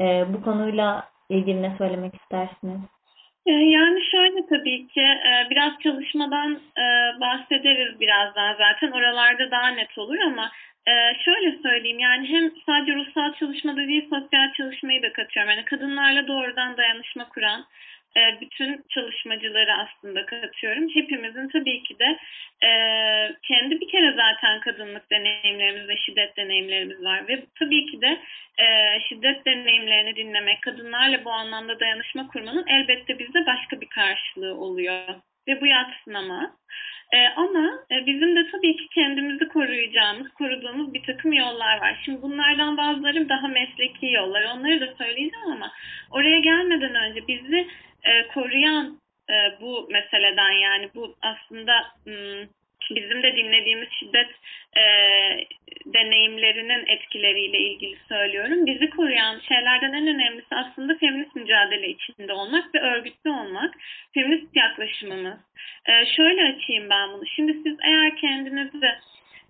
E, 0.00 0.26
bu 0.34 0.42
konuyla 0.42 1.04
ilgili 1.28 1.62
ne 1.62 1.74
söylemek 1.78 2.14
istersiniz? 2.14 2.97
Ee, 3.46 3.50
Yani 3.52 4.04
şöyle 4.10 4.46
tabii 4.46 4.88
ki 4.88 5.00
e, 5.00 5.50
biraz 5.50 5.72
çalışmadan 5.82 6.60
e, 6.78 6.84
bahsederiz 7.20 8.00
birazdan 8.00 8.54
zaten 8.58 8.90
oralarda 8.90 9.50
daha 9.50 9.68
net 9.68 9.98
olur 9.98 10.18
ama 10.18 10.50
e, 10.86 10.92
şöyle 11.24 11.58
söyleyeyim 11.62 11.98
yani 11.98 12.28
hem 12.28 12.50
sadece 12.66 12.94
ruhsal 12.94 13.32
çalışmada 13.34 13.76
değil 13.76 14.08
sosyal 14.10 14.52
çalışmayı 14.52 15.02
da 15.02 15.12
katıyorum. 15.12 15.50
Yani 15.50 15.64
kadınlarla 15.64 16.26
doğrudan 16.26 16.76
dayanışma 16.76 17.28
kuran 17.28 17.64
bütün 18.40 18.84
çalışmacıları 18.88 19.72
aslında 19.72 20.26
katıyorum. 20.26 20.88
Hepimizin 20.94 21.48
tabii 21.48 21.82
ki 21.82 21.98
de 21.98 22.18
e, 22.66 22.70
kendi 23.42 23.80
bir 23.80 23.88
kere 23.88 24.12
zaten 24.12 24.60
kadınlık 24.60 25.10
deneyimlerimiz 25.10 25.88
ve 25.88 25.96
şiddet 25.96 26.36
deneyimlerimiz 26.36 27.04
var 27.04 27.28
ve 27.28 27.44
tabii 27.58 27.86
ki 27.86 28.00
de 28.00 28.18
e, 28.58 28.66
şiddet 29.08 29.46
deneyimlerini 29.46 30.16
dinlemek, 30.16 30.62
kadınlarla 30.62 31.24
bu 31.24 31.30
anlamda 31.30 31.80
dayanışma 31.80 32.28
kurmanın 32.28 32.66
elbette 32.66 33.18
bizde 33.18 33.46
başka 33.46 33.80
bir 33.80 33.88
karşılığı 33.88 34.54
oluyor 34.54 35.02
ve 35.48 35.60
bu 35.60 35.66
yatsınamaz. 35.66 36.50
E, 37.12 37.28
ama 37.36 37.84
e, 37.90 38.06
bizim 38.06 38.36
de 38.36 38.50
tabii 38.52 38.76
ki 38.76 38.88
kendimizi 38.94 39.48
koruyacağımız, 39.48 40.28
koruduğumuz 40.32 40.94
bir 40.94 41.02
takım 41.02 41.32
yollar 41.32 41.80
var. 41.80 42.00
Şimdi 42.04 42.22
bunlardan 42.22 42.76
bazıları 42.76 43.28
daha 43.28 43.48
mesleki 43.48 44.06
yollar. 44.06 44.42
Onları 44.42 44.80
da 44.80 44.94
söyleyeceğim 44.98 45.52
ama 45.52 45.72
oraya 46.10 46.38
gelmeden 46.38 46.94
önce 46.94 47.28
bizi 47.28 47.68
e, 48.04 48.28
koruyan 48.28 49.00
e, 49.30 49.60
bu 49.60 49.88
meseleden 49.90 50.50
yani 50.50 50.90
bu 50.94 51.16
aslında 51.22 51.72
hmm, 52.04 52.48
bizim 52.90 53.22
de 53.22 53.36
dinlediğimiz 53.36 53.88
şiddet 54.00 54.30
e, 54.76 54.82
deneyimlerinin 55.86 56.86
etkileriyle 56.86 57.58
ilgili 57.58 57.96
söylüyorum. 58.08 58.66
Bizi 58.66 58.90
koruyan 58.90 59.38
şeylerden 59.48 59.92
en 59.92 60.06
önemlisi 60.06 60.54
aslında 60.54 60.98
feminist 60.98 61.36
mücadele 61.36 61.88
içinde 61.88 62.32
olmak 62.32 62.74
ve 62.74 62.80
örgütlü 62.80 63.30
olmak. 63.30 63.74
Feminist 64.14 64.56
yaklaşımımız. 64.56 65.38
E, 65.86 66.06
şöyle 66.16 66.44
açayım 66.44 66.90
ben 66.90 67.12
bunu. 67.12 67.26
Şimdi 67.26 67.52
siz 67.52 67.76
eğer 67.82 68.16
kendinizi 68.16 68.80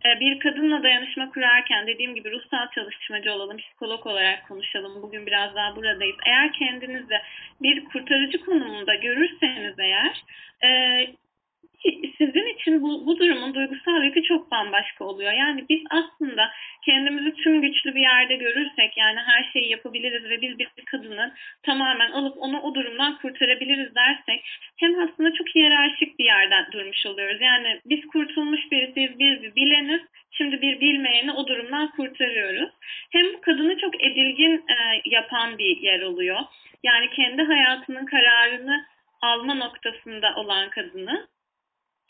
bir 0.05 0.41
kadınla 0.41 0.83
dayanışma 0.83 1.31
kurarken 1.31 1.87
dediğim 1.87 2.15
gibi 2.15 2.31
ruhsal 2.31 2.71
çalışmacı 2.75 3.33
olalım, 3.33 3.57
psikolog 3.57 4.07
olarak 4.07 4.49
konuşalım. 4.49 5.03
Bugün 5.03 5.27
biraz 5.27 5.55
daha 5.55 5.77
buradayız. 5.77 6.17
Eğer 6.27 6.53
kendinizi 6.53 7.15
bir 7.63 7.85
kurtarıcı 7.85 8.45
konumunda 8.45 8.95
görürseniz 8.95 9.79
eğer 9.79 10.23
e, 10.65 10.69
sizin 12.19 12.55
için 12.55 12.83
bu, 12.83 13.07
bu 13.07 13.19
durumun 13.19 13.55
duygusal 13.55 14.03
yükü 14.03 14.23
çok 14.23 14.51
bambaşka 14.51 15.05
oluyor. 15.05 15.33
Yani 15.33 15.65
biz 15.69 15.83
aslında 15.91 16.51
kendimizi 16.85 17.35
tüm 17.35 17.63
güçlü 17.63 17.95
bir 17.95 18.01
yerde 18.01 18.37
görürsek 18.37 18.97
yani 18.97 19.19
her 19.19 19.45
şeyi 19.53 19.71
yapabiliriz 19.71 20.25
ve 20.25 20.41
biz 20.41 20.59
bir 20.59 20.85
kadını 20.91 21.35
tamamen 21.63 22.11
alıp 22.11 22.37
onu 22.39 22.61
o 22.61 22.75
durumdan 22.75 23.19
kurtarabiliriz 23.19 23.95
dersek 23.95 24.45
hem 24.77 24.99
aslında 24.99 25.33
çok 25.33 25.55
hiyerarşik 25.55 26.19
bir 26.19 26.25
yerden 26.25 26.67
durmuş 26.73 27.07
oluyoruz. 27.07 27.41
Yani 27.41 27.81
biz 27.87 28.07
kurtulmuş 28.07 28.61
birisiyiz, 28.73 29.19
biz 29.19 29.43
bir 29.43 29.55
bileniz. 29.55 30.01
Şimdi 30.31 30.63
bir 30.63 30.81
bilmeyeni 30.81 31.33
o 31.33 31.47
durumdan 31.47 31.91
kurtarıyoruz. 31.91 32.71
Hem 33.13 33.35
bu 33.35 33.41
kadını 33.41 33.79
çok 33.79 34.03
edilgin 34.03 34.65
e, 34.69 35.03
yapan 35.05 35.59
bir 35.59 35.77
yer 35.77 36.03
oluyor. 36.03 36.41
Yani 36.85 37.11
kendi 37.11 37.43
hayatının 37.43 38.07
kararını 38.07 38.87
alma 39.23 39.55
noktasında 39.55 40.35
olan 40.37 40.71
kadını 40.71 41.29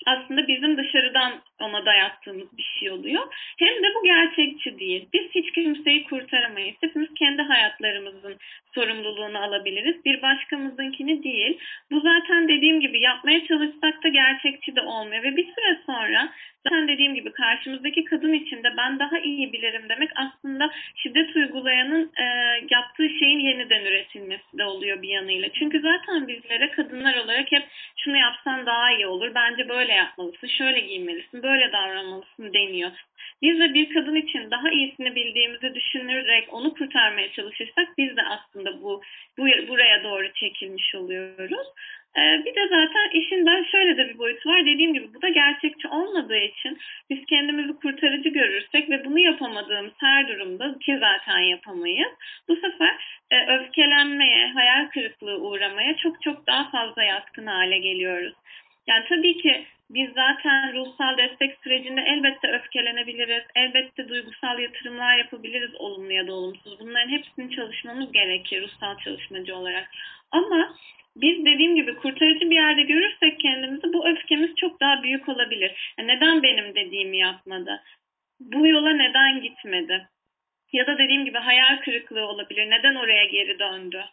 aslında 0.06 0.48
bizim 0.48 0.76
dışarıdan 0.76 1.32
ona 1.60 1.86
dayattığımız 1.86 2.58
bir 2.58 2.62
şey 2.78 2.90
oluyor. 2.90 3.22
Hem 3.58 3.82
de 3.82 3.94
bu 3.94 4.04
gerçekçi 4.04 4.78
değil. 4.78 5.08
Biz 5.12 5.30
hiç 5.34 5.52
kimseyi 5.52 6.04
kurtaramayız. 6.04 6.76
Hepimiz 6.80 7.08
kendi 7.18 7.42
hayatlarımızın 7.42 8.36
sorumluluğunu 8.74 9.38
alabiliriz. 9.38 10.04
Bir 10.04 10.22
başkamızınkini 10.22 11.22
değil. 11.22 11.58
Bu 11.90 12.00
zaten 12.00 12.48
dediğim 12.48 12.80
gibi 12.80 13.00
yapmaya 13.00 13.46
çalışsak 13.46 14.04
da 14.04 14.08
gerçekçi 14.08 14.76
de 14.76 14.80
olmuyor. 14.80 15.22
Ve 15.22 15.36
bir 15.36 15.44
süre 15.44 15.78
sonra 15.86 16.32
zaten 16.68 16.88
dediğim 16.88 17.14
gibi 17.14 17.32
karşımızdaki 17.32 18.04
kadın 18.04 18.32
için 18.32 18.62
de 18.62 18.68
ben 18.76 18.98
daha 18.98 19.18
iyi 19.18 19.52
bilirim 19.52 19.82
demek 19.88 20.10
aslında 20.16 20.70
şiddet 20.94 21.36
uygulayanın 21.36 22.12
e, 22.16 22.24
yaptığı 22.70 23.08
şeyin 23.08 23.38
yeniden 23.38 23.84
üretilmesi 23.84 24.58
de 24.58 24.64
oluyor 24.64 25.02
bir 25.02 25.08
yanıyla. 25.08 25.48
Çünkü 25.52 25.80
zaten 25.80 26.28
bizlere 26.28 26.70
kadınlar 26.70 27.16
olarak 27.16 27.52
hep 27.52 27.62
şunu 27.96 28.16
yapsan 28.16 28.66
daha 28.66 28.92
iyi 28.92 29.06
olur. 29.06 29.34
Bence 29.34 29.68
böyle 29.68 29.92
yapmalısın, 29.92 30.46
şöyle 30.46 30.80
giyinmelisin, 30.80 31.42
böyle 31.42 31.72
davranmalısın 31.72 32.52
deniyor. 32.52 32.90
Biz 33.42 33.60
de 33.60 33.74
bir 33.74 33.94
kadın 33.94 34.14
için 34.14 34.50
daha 34.50 34.70
iyisini 34.70 35.14
bildiğimizi 35.14 35.74
düşünerek 35.74 36.54
onu 36.54 36.74
kurtarmaya 36.74 37.32
çalışırsak 37.32 37.88
biz 37.98 38.16
de 38.16 38.22
aslında 38.22 38.82
bu, 38.82 39.02
bu 39.38 39.42
buraya 39.68 40.04
doğru 40.04 40.32
çekilmiş 40.32 40.94
oluyoruz. 40.94 41.66
Ee, 42.18 42.44
bir 42.44 42.54
de 42.54 42.68
zaten 42.68 43.10
işin 43.12 43.46
ben 43.46 43.62
şöyle 43.62 43.96
de 43.96 44.08
bir 44.08 44.18
boyutu 44.18 44.48
var. 44.48 44.66
Dediğim 44.66 44.94
gibi 44.94 45.14
bu 45.14 45.22
da 45.22 45.28
gerçekçi 45.28 45.88
olmadığı 45.88 46.38
için 46.38 46.78
biz 47.10 47.26
kendimizi 47.26 47.72
kurtarıcı 47.72 48.28
görürsek 48.28 48.90
ve 48.90 49.04
bunu 49.04 49.18
yapamadığımız 49.18 49.92
her 49.98 50.28
durumda 50.28 50.78
ki 50.78 50.98
zaten 51.00 51.38
yapamayız. 51.38 52.12
Bu 52.48 52.56
sefer 52.56 52.94
e, 53.30 53.56
öfkelenmeye, 53.56 54.52
hayal 54.52 54.88
kırıklığı 54.88 55.38
uğramaya 55.38 55.96
çok 55.96 56.22
çok 56.22 56.46
daha 56.46 56.70
fazla 56.70 57.02
yatkın 57.02 57.46
hale 57.46 57.78
geliyoruz. 57.78 58.34
Yani 58.86 59.04
tabii 59.08 59.36
ki 59.36 59.64
biz 59.90 60.10
zaten 60.14 60.74
ruhsal 60.74 61.16
destek 61.18 61.58
sürecinde 61.64 62.00
elbette 62.00 62.48
öfkelenebiliriz, 62.48 63.44
elbette 63.56 64.08
duygusal 64.08 64.58
yatırımlar 64.58 65.16
yapabiliriz 65.16 65.74
olumlu 65.74 66.12
ya 66.12 66.26
da 66.26 66.32
olumsuz. 66.32 66.80
Bunların 66.80 67.08
hepsini 67.08 67.56
çalışmamız 67.56 68.12
gerekir 68.12 68.62
ruhsal 68.62 68.98
çalışmacı 68.98 69.56
olarak. 69.56 69.90
Ama 70.32 70.74
biz 71.20 71.44
dediğim 71.44 71.74
gibi 71.74 71.94
kurtarıcı 71.96 72.50
bir 72.50 72.54
yerde 72.54 72.82
görürsek 72.82 73.40
kendimizi 73.40 73.92
bu 73.92 74.08
öfkemiz 74.08 74.50
çok 74.54 74.80
daha 74.80 75.02
büyük 75.02 75.28
olabilir. 75.28 75.94
Neden 75.98 76.42
benim 76.42 76.74
dediğimi 76.74 77.18
yapmadı? 77.18 77.82
Bu 78.40 78.66
yola 78.66 78.90
neden 78.90 79.40
gitmedi? 79.42 80.08
Ya 80.72 80.86
da 80.86 80.98
dediğim 80.98 81.24
gibi 81.24 81.38
hayal 81.38 81.80
kırıklığı 81.80 82.26
olabilir. 82.26 82.70
Neden 82.70 82.94
oraya 82.94 83.24
geri 83.24 83.58
döndü? 83.58 84.04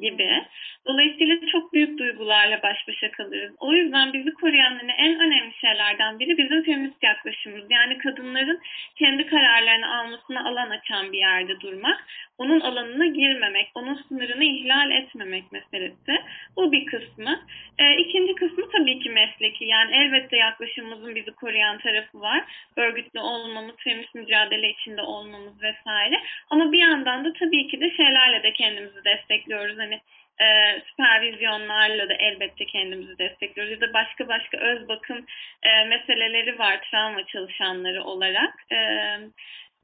gibi. 0.00 0.44
Dolayısıyla 0.86 1.36
çok 1.52 1.72
büyük 1.72 1.98
duygularla 1.98 2.62
baş 2.62 2.88
başa 2.88 3.10
kalırız. 3.10 3.54
O 3.58 3.72
yüzden 3.72 4.12
bizi 4.12 4.32
koruyan 4.32 4.78
hani 4.80 4.92
en 4.92 5.20
önemli 5.20 5.54
şeylerden 5.60 6.18
biri 6.18 6.38
bizim 6.38 6.62
feminist 6.62 7.02
yaklaşımımız. 7.02 7.70
Yani 7.70 7.98
kadınların 7.98 8.60
kendi 8.96 9.26
kararlarını 9.26 9.98
almasına 9.98 10.48
alan 10.48 10.70
açan 10.70 11.12
bir 11.12 11.18
yerde 11.18 11.60
durmak. 11.60 12.06
Onun 12.38 12.60
alanına 12.60 13.06
girmemek, 13.06 13.70
onun 13.74 13.94
sınırını 14.08 14.44
ihlal 14.44 14.90
etmemek 14.90 15.52
meselesi. 15.52 16.22
Bu 16.56 16.72
bir 16.72 16.86
kısmı. 16.86 17.40
E, 17.78 17.96
ikinci 17.96 18.34
kısmı 18.34 18.70
tabii 18.70 18.98
ki 19.00 19.10
mesleki. 19.10 19.64
Yani 19.64 19.94
elbette 19.96 20.36
yaklaşımımızın 20.36 21.14
bizi 21.14 21.30
koruyan 21.30 21.78
tarafı 21.78 22.20
var. 22.20 22.44
Örgütlü 22.76 23.20
olmamız, 23.20 23.76
feminist 23.76 24.14
mücadele 24.14 24.70
içinde 24.70 25.02
olmamız 25.02 25.62
vesaire. 25.62 26.20
Ama 26.50 26.72
bir 26.72 26.78
yandan 26.78 27.24
da 27.24 27.32
tabii 27.32 27.68
ki 27.68 27.80
de 27.80 27.90
şeylerle 27.90 28.42
de 28.42 28.52
kendimizi 28.52 29.04
destekliyoruz. 29.04 29.78
Hani 29.78 30.00
e, 30.40 30.80
süpervizyonlarla 30.90 32.08
da 32.08 32.14
elbette 32.14 32.64
kendimizi 32.64 33.18
destekliyoruz. 33.18 33.72
Ya 33.72 33.80
da 33.80 33.92
başka 33.92 34.28
başka 34.28 34.58
öz 34.58 34.88
bakım 34.88 35.26
e, 35.62 35.84
meseleleri 35.84 36.58
var 36.58 36.80
travma 36.90 37.26
çalışanları 37.26 38.04
olarak. 38.04 38.54
E, 38.72 38.76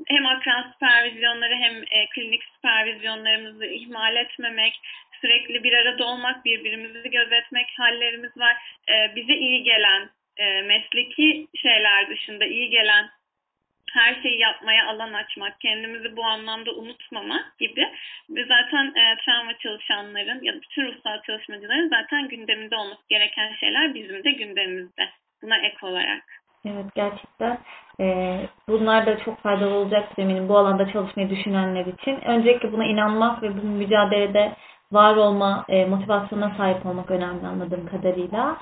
hem 0.06 0.26
akran 0.26 0.72
süpervizyonları 0.72 1.54
hem 1.54 1.76
e, 1.76 2.08
klinik 2.14 2.42
süpervizyonlarımızı 2.44 3.66
ihmal 3.66 4.16
etmemek, 4.16 4.80
sürekli 5.20 5.64
bir 5.64 5.72
arada 5.72 6.04
olmak, 6.04 6.44
birbirimizi 6.44 7.10
gözetmek 7.10 7.66
hallerimiz 7.76 8.36
var. 8.36 8.56
E, 8.88 9.16
bize 9.16 9.34
iyi 9.34 9.62
gelen, 9.62 10.10
e, 10.36 10.62
mesleki 10.62 11.46
şeyler 11.56 12.08
dışında 12.10 12.44
iyi 12.44 12.70
gelen 12.70 13.10
her 13.92 14.22
şeyi 14.22 14.38
yapmaya 14.38 14.86
alan 14.86 15.12
açmak, 15.12 15.60
kendimizi 15.60 16.16
bu 16.16 16.24
anlamda 16.24 16.72
unutmamak 16.72 17.58
gibi 17.58 17.88
zaten 18.48 18.86
e, 18.86 19.16
travma 19.24 19.58
çalışanların 19.58 20.42
ya 20.42 20.54
da 20.54 20.62
bütün 20.62 20.86
ruhsal 20.86 21.22
çalışmacıların 21.22 21.88
zaten 21.88 22.28
gündeminde 22.28 22.76
olması 22.76 23.02
gereken 23.08 23.54
şeyler 23.54 23.94
bizim 23.94 24.24
de 24.24 24.30
gündemimizde. 24.30 25.08
Buna 25.42 25.56
ek 25.56 25.76
olarak. 25.82 26.22
Evet 26.64 26.86
gerçekten 26.94 27.58
e, 28.00 28.38
bunlar 28.68 29.06
da 29.06 29.18
çok 29.18 29.38
faydalı 29.38 29.74
olacaktır 29.74 30.22
eminim 30.22 30.48
bu 30.48 30.58
alanda 30.58 30.92
çalışmayı 30.92 31.30
düşünenler 31.30 31.86
için. 31.86 32.20
Öncelikle 32.26 32.72
buna 32.72 32.84
inanmak 32.84 33.42
ve 33.42 33.62
bu 33.62 33.66
mücadelede 33.66 34.56
var 34.92 35.16
olma 35.16 35.64
e, 35.68 35.84
motivasyonuna 35.84 36.52
sahip 36.56 36.86
olmak 36.86 37.10
önemli 37.10 37.46
anladığım 37.46 37.86
kadarıyla. 37.86 38.56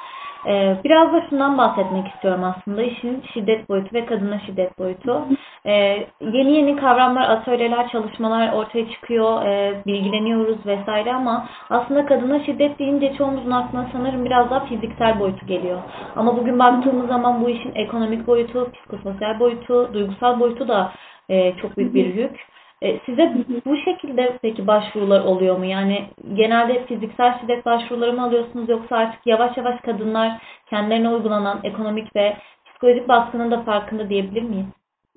E, 0.47 0.77
biraz 0.85 1.13
da 1.13 1.27
şundan 1.31 1.59
bahsetmek 1.59 2.09
istiyorum 2.09 2.45
aslında 2.45 2.83
işin 2.83 3.23
şiddet 3.35 3.69
boyutu 3.69 3.95
ve 3.95 4.07
kadına 4.07 4.41
şiddet 4.41 4.79
boyutu. 4.79 5.23
E, 5.67 5.73
yeni 6.21 6.53
yeni 6.53 6.77
kavramlar, 6.77 7.31
atölyeler, 7.31 7.89
çalışmalar 7.89 8.53
ortaya 8.53 8.91
çıkıyor, 8.91 9.47
e, 9.47 9.75
bilgileniyoruz 9.87 10.67
vesaire 10.67 11.15
ama 11.15 11.49
aslında 11.71 12.07
kadına 12.07 12.45
şiddet 12.45 12.79
deyince 12.79 13.15
çoğumuzun 13.19 13.51
aklına 13.51 13.87
sanırım 13.93 14.25
biraz 14.25 14.51
daha 14.51 14.65
fiziksel 14.65 15.21
boyutu 15.21 15.47
geliyor. 15.47 15.79
Ama 16.17 16.37
bugün 16.37 16.59
baktığımız 16.59 17.09
zaman 17.09 17.45
bu 17.45 17.49
işin 17.49 17.73
ekonomik 17.75 18.27
boyutu, 18.27 18.71
psikososyal 18.73 19.41
boyutu, 19.41 19.91
duygusal 19.95 20.41
boyutu 20.41 20.69
da 20.69 20.93
e, 21.29 21.57
çok 21.57 21.77
büyük 21.77 21.95
bir 21.95 22.15
yük. 22.15 22.52
E, 22.83 22.99
size 23.07 23.35
bu 23.67 23.77
şekilde 23.77 24.39
peki 24.43 24.67
başvurular 24.67 25.21
oluyor 25.21 25.59
mu? 25.59 25.65
Yani 25.65 26.05
genelde 26.35 26.87
fiziksel 26.87 27.41
şiddet 27.41 27.67
başvuruları 27.67 28.13
mı 28.13 28.23
alıyorsunuz 28.23 28.69
yoksa 28.69 28.97
artık 28.97 29.27
yavaş 29.27 29.57
yavaş 29.57 29.81
kadınlar 29.81 30.33
kendilerine 30.71 31.09
uygulanan 31.09 31.61
ekonomik 31.65 32.17
ve 32.17 32.37
psikolojik 32.67 33.09
baskının 33.09 33.51
da 33.51 33.63
farkında 33.63 34.09
diyebilir 34.09 34.43
miyiz? 34.43 34.67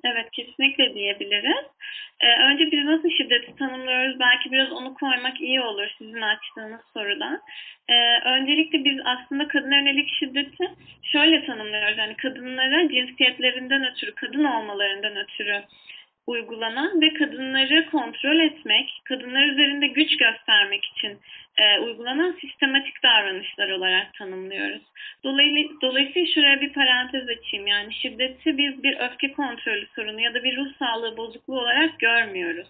Evet 0.04 0.30
kesinlikle 0.32 0.94
diyebiliriz. 0.94 1.66
Ee, 2.20 2.42
önce 2.42 2.72
biz 2.72 2.84
nasıl 2.84 3.10
şiddeti 3.10 3.56
tanımlıyoruz? 3.56 4.20
Belki 4.20 4.52
biraz 4.52 4.72
onu 4.72 4.94
koymak 4.94 5.40
iyi 5.40 5.60
olur 5.60 5.88
sizin 5.98 6.20
açtığınız 6.20 6.80
sorudan. 6.94 7.40
Ee, 7.88 7.94
öncelikle 8.24 8.84
biz 8.84 8.98
aslında 9.04 9.48
kadın 9.48 9.70
yönelik 9.70 10.08
şiddeti 10.18 10.70
şöyle 11.02 11.46
tanımlıyoruz. 11.46 11.98
Yani 11.98 12.16
kadınlara 12.16 12.88
cinsiyetlerinden 12.88 13.90
ötürü, 13.90 14.14
kadın 14.14 14.44
olmalarından 14.44 15.16
ötürü 15.16 15.62
uygulanan 16.26 17.00
ve 17.00 17.14
kadınları 17.14 17.90
kontrol 17.90 18.38
etmek, 18.38 19.00
kadınlar 19.04 19.46
üzerinde 19.46 19.86
güç 19.86 20.16
göstermek 20.16 20.84
için 20.84 21.18
e, 21.58 21.78
uygulanan 21.78 22.38
sistematik 22.40 23.02
davranışlar 23.02 23.70
olarak 23.70 24.14
tanımlıyoruz. 24.14 24.82
Dolayısıyla, 25.24 25.70
dolayısıyla 25.82 26.28
şuraya 26.34 26.60
bir 26.60 26.72
parantez 26.72 27.28
açayım. 27.28 27.66
Yani 27.66 27.94
şiddeti 27.94 28.58
biz 28.58 28.82
bir 28.82 28.96
öfke 29.00 29.32
kontrolü 29.32 29.86
sorunu 29.86 30.20
ya 30.20 30.34
da 30.34 30.44
bir 30.44 30.56
ruh 30.56 30.68
sağlığı 30.78 31.16
bozukluğu 31.16 31.60
olarak 31.60 31.98
görmüyoruz. 31.98 32.68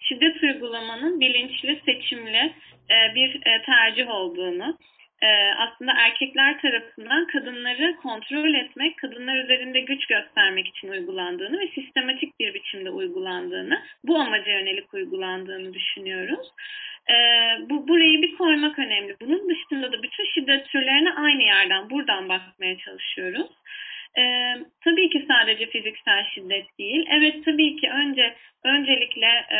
Şiddet 0.00 0.42
uygulamanın 0.42 1.20
bilinçli, 1.20 1.80
seçimli 1.84 2.52
e, 2.90 3.14
bir 3.14 3.46
e, 3.46 3.62
tercih 3.62 4.10
olduğunu, 4.10 4.78
aslında 5.58 5.92
erkekler 5.98 6.60
tarafından 6.60 7.26
kadınları 7.26 7.96
kontrol 7.96 8.54
etmek, 8.54 8.98
kadınlar 8.98 9.44
üzerinde 9.44 9.80
güç 9.80 10.06
göstermek 10.06 10.66
için 10.68 10.88
uygulandığını 10.88 11.60
ve 11.60 11.68
sistematik 11.68 12.40
bir 12.40 12.54
biçimde 12.54 12.90
uygulandığını, 12.90 13.82
bu 14.04 14.16
amaca 14.16 14.52
yönelik 14.52 14.94
uygulandığını 14.94 15.74
düşünüyoruz. 15.74 16.52
E, 17.10 17.14
bu 17.70 17.88
Burayı 17.88 18.22
bir 18.22 18.36
koymak 18.36 18.78
önemli. 18.78 19.16
Bunun 19.20 19.50
dışında 19.50 19.92
da 19.92 20.02
bütün 20.02 20.24
şiddet 20.34 20.68
türlerine 20.68 21.12
aynı 21.12 21.42
yerden, 21.42 21.90
buradan 21.90 22.28
bakmaya 22.28 22.78
çalışıyoruz. 22.78 23.50
Ee, 24.18 24.54
tabii 24.84 25.10
ki 25.10 25.24
sadece 25.28 25.66
fiziksel 25.66 26.24
şiddet 26.34 26.78
değil. 26.78 27.06
Evet 27.10 27.44
tabii 27.44 27.76
ki 27.76 27.90
önce 27.90 28.36
öncelikle 28.64 29.26
e, 29.26 29.58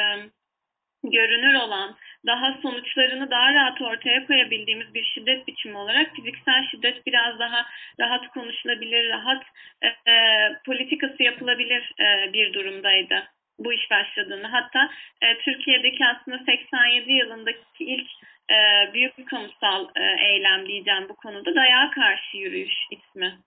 görünür 1.05 1.55
olan, 1.55 1.97
daha 2.27 2.59
sonuçlarını 2.63 3.31
daha 3.31 3.55
rahat 3.55 3.83
ortaya 3.83 4.27
koyabildiğimiz 4.27 4.95
bir 4.95 5.05
şiddet 5.05 5.47
biçimi 5.47 5.77
olarak 5.77 6.17
fiziksel 6.17 6.69
şiddet 6.71 7.07
biraz 7.07 7.39
daha 7.39 7.67
rahat 8.01 8.29
konuşulabilir, 8.29 9.09
rahat 9.09 9.43
e, 9.83 9.87
e, 9.87 10.15
politikası 10.67 11.23
yapılabilir 11.23 11.93
e, 12.01 12.33
bir 12.33 12.53
durumdaydı 12.53 13.29
bu 13.59 13.73
iş 13.73 13.91
başladığında. 13.91 14.53
Hatta 14.53 14.91
e, 15.23 15.39
Türkiye'deki 15.39 16.07
aslında 16.07 16.39
87 16.39 17.13
yılındaki 17.13 17.85
ilk 17.85 18.11
e, 18.51 18.91
büyük 18.95 19.29
kamusal 19.31 19.89
e, 19.97 20.27
eylem 20.29 20.69
diyeceğim 20.69 21.09
bu 21.09 21.17
konuda 21.17 21.55
dayağa 21.55 21.91
karşı 21.91 22.37
yürüyüş 22.37 22.75
ismi. 22.91 23.39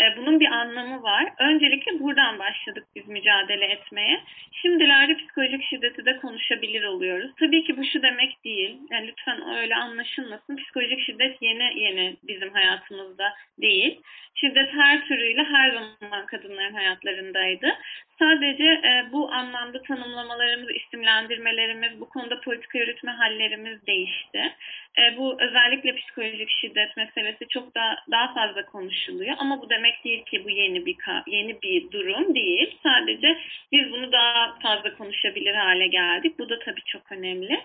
E, 0.00 0.16
bunun 0.16 0.40
bir 0.40 0.46
anlamı 0.46 1.02
var. 1.02 1.32
Öncelikle 1.38 2.00
buradan 2.00 2.38
başladık 2.38 2.84
biz 2.96 3.08
mücadele 3.08 3.64
etmeye. 3.64 4.20
Şimdilerde 4.52 5.16
psikolojik 5.16 5.64
şiddeti 5.64 6.04
de 6.04 6.16
konuşabilir 6.16 6.84
oluyoruz. 6.84 7.30
Tabii 7.40 7.64
ki 7.64 7.76
bu 7.76 7.84
şu 7.84 8.02
demek 8.02 8.44
değil. 8.44 8.78
Yani 8.90 9.06
lütfen 9.06 9.56
öyle 9.56 9.74
anlaşılmasın. 9.76 10.56
Psikolojik 10.56 11.00
şiddet 11.00 11.42
yeni 11.42 11.80
yeni 11.80 12.16
bizim 12.22 12.52
hayatımızda 12.52 13.34
değil. 13.60 14.00
Şiddet 14.34 14.72
her 14.72 15.06
türüyle 15.06 15.44
her 15.44 15.70
zaman 15.70 16.26
kadınların 16.26 16.74
hayatlarındaydı. 16.74 17.78
Sadece 18.18 18.64
e, 18.64 19.12
bu 19.12 19.32
anlamda 19.32 19.82
tanımlamalarımız, 19.82 20.70
isimlendirmelerimiz, 20.70 22.00
bu 22.00 22.08
konuda 22.08 22.40
politika 22.40 22.78
yürütme 22.78 23.12
hallerimiz 23.12 23.86
değişti. 23.86 24.52
E, 24.98 25.16
bu 25.16 25.36
özellikle 25.40 25.96
psikolojik 25.96 26.50
şiddet 26.50 26.96
meselesi 26.96 27.48
çok 27.48 27.74
da 27.74 27.96
daha 28.10 28.34
fazla 28.34 28.64
konuşuluyor 28.64 29.36
ama 29.38 29.62
bu 29.62 29.70
demek 29.70 30.04
değil 30.04 30.24
ki 30.24 30.44
bu 30.44 30.50
yeni 30.50 30.86
bir 30.86 30.96
yeni 31.26 31.62
bir 31.62 31.90
durum 31.90 32.34
değil. 32.34 32.78
Sadece 32.82 33.38
biz 33.72 33.92
bunu 33.92 34.12
daha 34.12 34.58
fazla 34.62 34.94
konuşabilir 34.94 35.54
hale 35.54 35.86
geldik. 35.86 36.38
Bu 36.38 36.48
da 36.48 36.58
tabii 36.58 36.84
çok 36.86 37.12
önemli. 37.12 37.60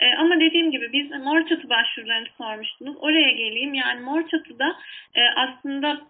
E, 0.00 0.14
ama 0.14 0.40
dediğim 0.40 0.70
gibi 0.70 0.92
biz 0.92 1.10
mor 1.10 1.48
çatı 1.48 1.68
başvurularını 1.68 2.28
sormuştunuz. 2.38 2.96
Oraya 3.00 3.30
geleyim. 3.30 3.74
Yani 3.74 4.00
mor 4.00 4.28
çatıda 4.28 4.76
e, 5.14 5.22
aslında 5.36 6.00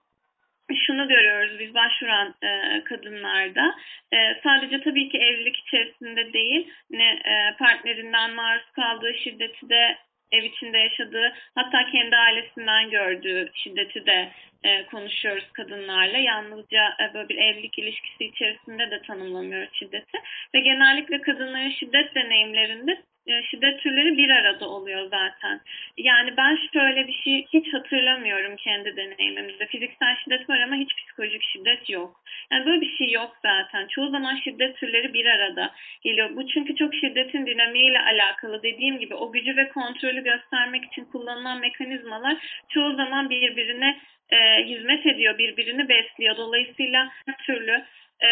şunu 0.86 1.08
görüyoruz 1.08 1.58
biz 1.58 1.74
başvuran 1.74 2.34
e, 2.42 2.84
kadınlarda 2.84 3.74
e, 4.12 4.40
sadece 4.42 4.80
tabii 4.80 5.08
ki 5.08 5.18
evlilik 5.18 5.56
içerisinde 5.56 6.32
değil 6.32 6.68
ne 6.90 7.04
e, 7.04 7.56
partnerinden 7.58 8.30
maruz 8.30 8.70
kaldığı 8.70 9.14
şiddeti 9.14 9.68
de 9.68 9.96
ev 10.32 10.42
içinde 10.42 10.78
yaşadığı 10.78 11.32
hatta 11.54 11.86
kendi 11.92 12.16
ailesinden 12.16 12.90
gördüğü 12.90 13.50
şiddeti 13.54 14.06
de 14.06 14.28
e, 14.64 14.86
konuşuyoruz 14.86 15.52
kadınlarla. 15.52 16.18
Yalnızca 16.18 16.88
e, 17.00 17.14
böyle 17.14 17.28
bir 17.28 17.36
evlilik 17.36 17.78
ilişkisi 17.78 18.24
içerisinde 18.24 18.90
de 18.90 19.02
tanımlamıyoruz 19.02 19.72
şiddeti. 19.72 20.18
Ve 20.54 20.60
genellikle 20.60 21.20
kadınların 21.20 21.70
şiddet 21.70 22.14
deneyimlerinde 22.14 23.02
şiddet 23.50 23.80
türleri 23.80 24.16
bir 24.16 24.30
arada 24.30 24.68
oluyor 24.68 25.02
zaten. 25.10 25.60
Yani 25.98 26.36
ben 26.36 26.58
şöyle 26.72 27.06
bir 27.06 27.12
şey 27.12 27.46
hiç 27.52 27.74
hatırlamıyorum 27.74 28.56
kendi 28.56 28.96
deneyimimizde. 28.96 29.66
Fiziksel 29.66 30.16
şiddet 30.24 30.50
var 30.50 30.60
ama 30.60 30.76
hiç 30.76 30.96
psikolojik 30.96 31.42
şiddet 31.42 31.90
yok. 31.90 32.20
Yani 32.52 32.66
böyle 32.66 32.80
bir 32.80 32.96
şey 32.96 33.10
yok 33.10 33.36
zaten. 33.42 33.86
Çoğu 33.86 34.10
zaman 34.10 34.36
şiddet 34.36 34.76
türleri 34.76 35.14
bir 35.14 35.26
arada 35.26 35.70
geliyor. 36.02 36.36
Bu 36.36 36.46
çünkü 36.46 36.76
çok 36.76 36.94
şiddetin 36.94 37.46
dinamiğiyle 37.46 38.00
alakalı. 38.00 38.62
Dediğim 38.62 38.98
gibi 38.98 39.14
o 39.14 39.32
gücü 39.32 39.56
ve 39.56 39.68
kontrolü 39.68 40.24
göstermek 40.24 40.84
için 40.84 41.04
kullanılan 41.04 41.60
mekanizmalar 41.60 42.36
çoğu 42.68 42.96
zaman 42.96 43.30
birbirine 43.30 43.98
e, 44.30 44.64
hizmet 44.64 45.06
ediyor, 45.06 45.38
birbirini 45.38 45.88
besliyor. 45.88 46.36
Dolayısıyla 46.36 47.10
her 47.26 47.36
türlü 47.36 47.84
e, 48.20 48.30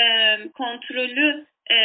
kontrolü 0.55 1.47
e, 1.73 1.77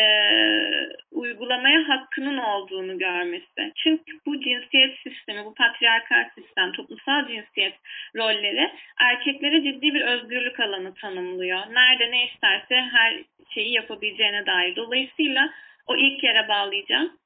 uygulamaya 1.12 1.88
hakkının 1.90 2.38
olduğunu 2.38 2.98
görmesi. 2.98 3.72
Çünkü 3.76 4.20
bu 4.26 4.42
cinsiyet 4.42 4.98
sistemi, 5.04 5.46
bu 5.46 5.54
patriarkal 5.54 6.30
sistem, 6.36 6.72
toplumsal 6.72 7.28
cinsiyet 7.28 7.74
rolleri 8.16 8.72
erkeklere 9.00 9.64
ciddi 9.64 9.94
bir 9.94 10.02
özgürlük 10.02 10.60
alanı 10.60 10.94
tanımlıyor. 10.94 11.60
Nerede 11.60 12.12
ne 12.12 12.26
isterse 12.26 12.76
her 12.76 13.14
şeyi 13.54 13.74
yapabileceğine 13.74 14.46
dair. 14.46 14.76
Dolayısıyla 14.76 15.50
o 15.88 15.96
ilk 15.96 16.24
yere 16.24 16.48
bağlayacağım. 16.48 17.18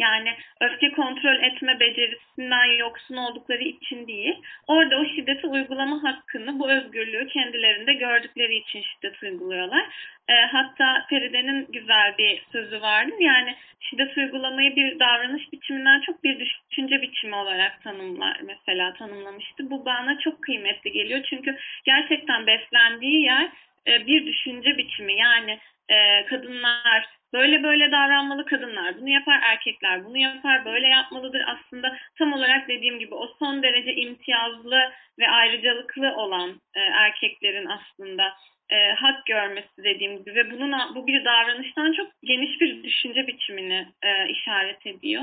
Yani 0.00 0.36
öfke 0.60 0.92
kontrol 0.92 1.42
etme 1.42 1.80
becerisinden 1.80 2.78
yoksun 2.78 3.16
oldukları 3.16 3.62
için 3.62 4.06
değil. 4.06 4.34
Orada 4.66 5.00
o 5.00 5.04
şiddeti 5.04 5.46
uygulama 5.46 6.02
hakkını, 6.02 6.58
bu 6.58 6.70
özgürlüğü 6.70 7.28
kendilerinde 7.28 7.92
gördükleri 7.92 8.56
için 8.56 8.82
şiddet 8.82 9.22
uyguluyorlar. 9.22 9.84
E, 10.28 10.34
hatta 10.34 11.06
Feride'nin 11.10 11.66
güzel 11.72 12.14
bir 12.18 12.42
sözü 12.52 12.80
vardı. 12.80 13.12
Yani 13.20 13.56
şiddet 13.80 14.16
uygulamayı 14.16 14.76
bir 14.76 14.98
davranış 14.98 15.52
biçiminden 15.52 16.00
çok 16.00 16.24
bir 16.24 16.38
düşünce 16.40 17.02
biçimi 17.02 17.34
olarak 17.34 17.82
tanımlar 17.82 18.40
mesela 18.44 18.94
tanımlamıştı. 18.94 19.70
Bu 19.70 19.84
bana 19.84 20.18
çok 20.18 20.42
kıymetli 20.42 20.92
geliyor. 20.92 21.20
Çünkü 21.30 21.56
gerçekten 21.84 22.46
beslendiği 22.46 23.22
yer 23.22 23.48
e, 23.86 24.06
bir 24.06 24.26
düşünce 24.26 24.78
biçimi. 24.78 25.20
Yani 25.20 25.58
e, 25.88 26.26
kadınlar 26.26 27.19
böyle 27.32 27.62
böyle 27.62 27.90
davranmalı 27.90 28.46
kadınlar 28.46 29.00
bunu 29.00 29.08
yapar 29.08 29.40
erkekler 29.42 30.04
bunu 30.04 30.18
yapar 30.18 30.64
böyle 30.64 30.88
yapmalıdır 30.88 31.42
aslında 31.46 31.96
tam 32.18 32.32
olarak 32.32 32.68
dediğim 32.68 32.98
gibi 32.98 33.14
o 33.14 33.26
son 33.38 33.62
derece 33.62 33.94
imtiyazlı 33.94 34.92
ve 35.18 35.30
ayrıcalıklı 35.30 36.14
olan 36.16 36.60
e, 36.74 36.80
erkeklerin 36.80 37.66
aslında 37.66 38.34
e, 38.70 38.92
hak 38.92 39.26
görmesi 39.26 39.84
dediğim 39.84 40.18
gibi 40.18 40.34
ve 40.34 40.50
bunun 40.50 40.94
bu 40.94 41.06
bir 41.06 41.24
davranıştan 41.24 41.92
çok 41.92 42.10
geniş 42.24 42.60
bir 42.60 42.82
düşünce 42.82 43.26
biçimini 43.26 43.86
e, 44.02 44.28
işaret 44.28 44.86
ediyor. 44.86 45.22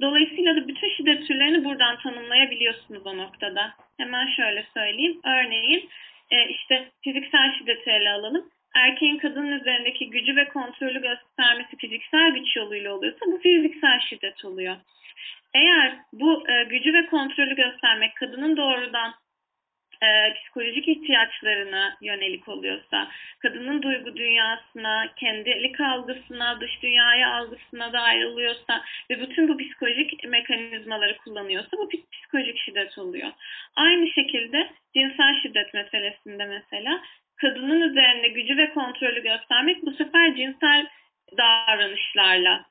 Dolayısıyla 0.00 0.56
da 0.56 0.68
bütün 0.68 0.96
şiddet 0.96 1.26
türlerini 1.26 1.64
buradan 1.64 1.98
tanımlayabiliyorsunuz 1.98 3.06
o 3.06 3.16
noktada. 3.16 3.74
Hemen 3.96 4.26
şöyle 4.26 4.66
söyleyeyim. 4.74 5.20
Örneğin 5.24 5.88
e, 6.30 6.48
işte 6.48 6.88
fiziksel 7.04 7.58
şiddeti 7.58 7.90
ele 7.90 8.10
alalım. 8.10 8.50
Erkeğin 8.74 9.18
kadının 9.18 9.60
üzerindeki 9.60 10.10
gücü 10.10 10.36
ve 10.36 10.48
kontrolü 10.48 11.02
göstermesi 11.02 11.76
fiziksel 11.76 12.30
güç 12.30 12.56
yoluyla 12.56 12.94
oluyorsa 12.94 13.26
bu 13.26 13.38
fiziksel 13.38 14.00
şiddet 14.00 14.44
oluyor. 14.44 14.76
Eğer 15.54 15.98
bu 16.12 16.50
e, 16.50 16.64
gücü 16.64 16.94
ve 16.94 17.06
kontrolü 17.06 17.56
göstermek 17.56 18.16
kadının 18.16 18.56
doğrudan 18.56 19.14
e, 20.02 20.34
psikolojik 20.34 20.88
ihtiyaçlarına 20.88 21.96
yönelik 22.02 22.48
oluyorsa, 22.48 23.08
kadının 23.38 23.82
duygu 23.82 24.16
dünyasına, 24.16 25.06
kendilik 25.16 25.80
algısına, 25.80 26.60
dış 26.60 26.82
dünyaya 26.82 27.34
algısına 27.34 27.92
dair 27.92 28.24
oluyorsa 28.24 28.84
ve 29.10 29.20
bütün 29.20 29.48
bu 29.48 29.58
psikolojik 29.58 30.24
mekanizmaları 30.24 31.16
kullanıyorsa 31.16 31.78
bu 31.78 31.88
psikolojik 32.12 32.58
şiddet 32.58 32.98
oluyor. 32.98 33.30
Aynı 33.76 34.10
şekilde 34.10 34.70
cinsel 34.94 35.42
şiddet 35.42 35.74
meselesinde 35.74 36.44
mesela 36.44 37.02
kadının 37.40 37.80
üzerinde 37.80 38.28
gücü 38.28 38.56
ve 38.56 38.70
kontrolü 38.70 39.22
göstermek 39.22 39.82
bu 39.82 39.92
sefer 39.92 40.34
cinsel 40.36 40.86
davranışlarla 41.38 42.64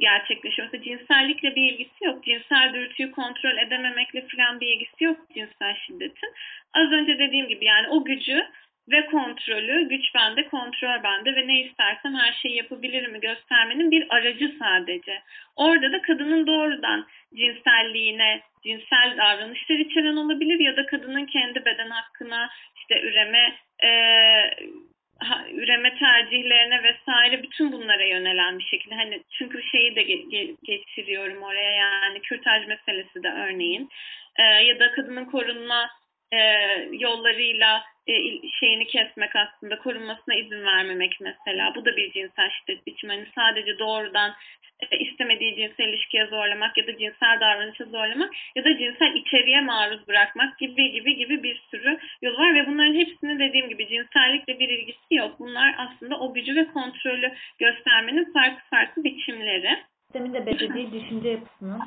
gerçekleşiyor. 0.00 0.68
Mesela 0.72 0.84
cinsellikle 0.84 1.56
bir 1.56 1.72
ilgisi 1.72 2.04
yok. 2.04 2.24
Cinsel 2.24 2.74
dürtüyü 2.74 3.10
kontrol 3.10 3.56
edememekle 3.56 4.26
falan 4.36 4.60
bir 4.60 4.66
ilgisi 4.66 5.04
yok 5.04 5.16
cinsel 5.34 5.76
şiddetin. 5.86 6.30
Az 6.74 6.92
önce 6.92 7.18
dediğim 7.18 7.48
gibi 7.48 7.64
yani 7.64 7.88
o 7.88 8.04
gücü 8.04 8.46
ve 8.90 9.06
kontrolü, 9.06 9.88
güç 9.88 10.14
bende, 10.14 10.48
kontrol 10.48 11.02
bende 11.02 11.34
ve 11.36 11.46
ne 11.46 11.60
istersem 11.60 12.14
her 12.14 12.32
şeyi 12.32 12.56
yapabilirim 12.56 13.20
göstermenin 13.20 13.90
bir 13.90 14.06
aracı 14.10 14.54
sadece. 14.58 15.22
Orada 15.56 15.92
da 15.92 16.02
kadının 16.02 16.46
doğrudan 16.46 17.06
cinselliğine, 17.34 18.40
cinsel 18.64 19.14
davranışlar 19.18 19.76
içeren 19.76 20.16
olabilir 20.16 20.60
ya 20.60 20.76
da 20.76 20.86
kadının 20.86 21.26
kendi 21.26 21.64
beden 21.64 21.90
hakkına, 21.90 22.50
işte 22.76 23.02
üreme, 23.02 23.56
e, 23.84 23.90
üreme 25.52 25.98
tercihlerine 25.98 26.82
vesaire 26.82 27.42
bütün 27.42 27.72
bunlara 27.72 28.04
yönelen 28.04 28.58
bir 28.58 28.64
şekilde 28.64 28.94
hani 28.94 29.22
çünkü 29.38 29.62
şeyi 29.62 29.96
de 29.96 30.02
ge- 30.02 30.28
ge- 30.28 30.56
getiriyorum 30.64 31.42
oraya 31.42 31.70
yani 31.70 32.20
kürtaj 32.20 32.66
meselesi 32.66 33.22
de 33.22 33.28
örneğin 33.28 33.88
e, 34.36 34.42
ya 34.42 34.78
da 34.78 34.92
kadının 34.92 35.24
korunma 35.24 35.90
e, 36.32 36.38
yollarıyla 36.92 37.82
e, 38.06 38.12
şeyini 38.60 38.86
kesmek 38.86 39.36
aslında 39.36 39.78
korunmasına 39.78 40.34
izin 40.34 40.64
vermemek 40.64 41.16
mesela 41.20 41.72
bu 41.74 41.84
da 41.84 41.96
bir 41.96 42.12
cinsel 42.12 42.50
şiddet 42.50 42.86
biçimi 42.86 43.12
hani 43.12 43.26
sadece 43.34 43.78
doğrudan 43.78 44.34
e, 44.80 44.98
istemediği 44.98 45.56
cinsel 45.56 45.88
ilişkiye 45.88 46.26
zorlamak 46.26 46.76
ya 46.76 46.86
da 46.86 46.98
cinsel 46.98 47.40
davranışa 47.40 47.84
zorlamak 47.84 48.30
ya 48.56 48.64
da 48.64 48.78
cinsel 48.78 49.14
içeriğe 49.14 49.60
maruz 49.60 50.08
bırakmak 50.08 50.58
gibi 50.58 50.92
gibi 50.92 51.16
gibi 51.16 51.42
bir 51.42 51.62
sürü 51.70 51.98
yol 52.22 52.38
var 52.38 52.54
ve 52.54 52.66
bunların 52.66 52.94
hepsinin 52.94 53.38
dediğim 53.38 53.68
gibi 53.68 53.88
cinsellikle 53.88 54.58
bir 54.58 54.68
ilgisi 54.68 55.14
yok. 55.14 55.38
Bunlar 55.38 55.74
aslında 55.78 56.18
o 56.18 56.34
gücü 56.34 56.56
ve 56.56 56.66
kontrolü 56.72 57.32
göstermenin 57.58 58.32
farklı 58.32 58.60
farklı 58.70 59.04
biçimleri. 59.04 59.78
Sistemin 60.04 60.34
de 60.34 60.46
beklediği 60.46 60.92
düşünce 60.92 61.28
yapısının 61.28 61.80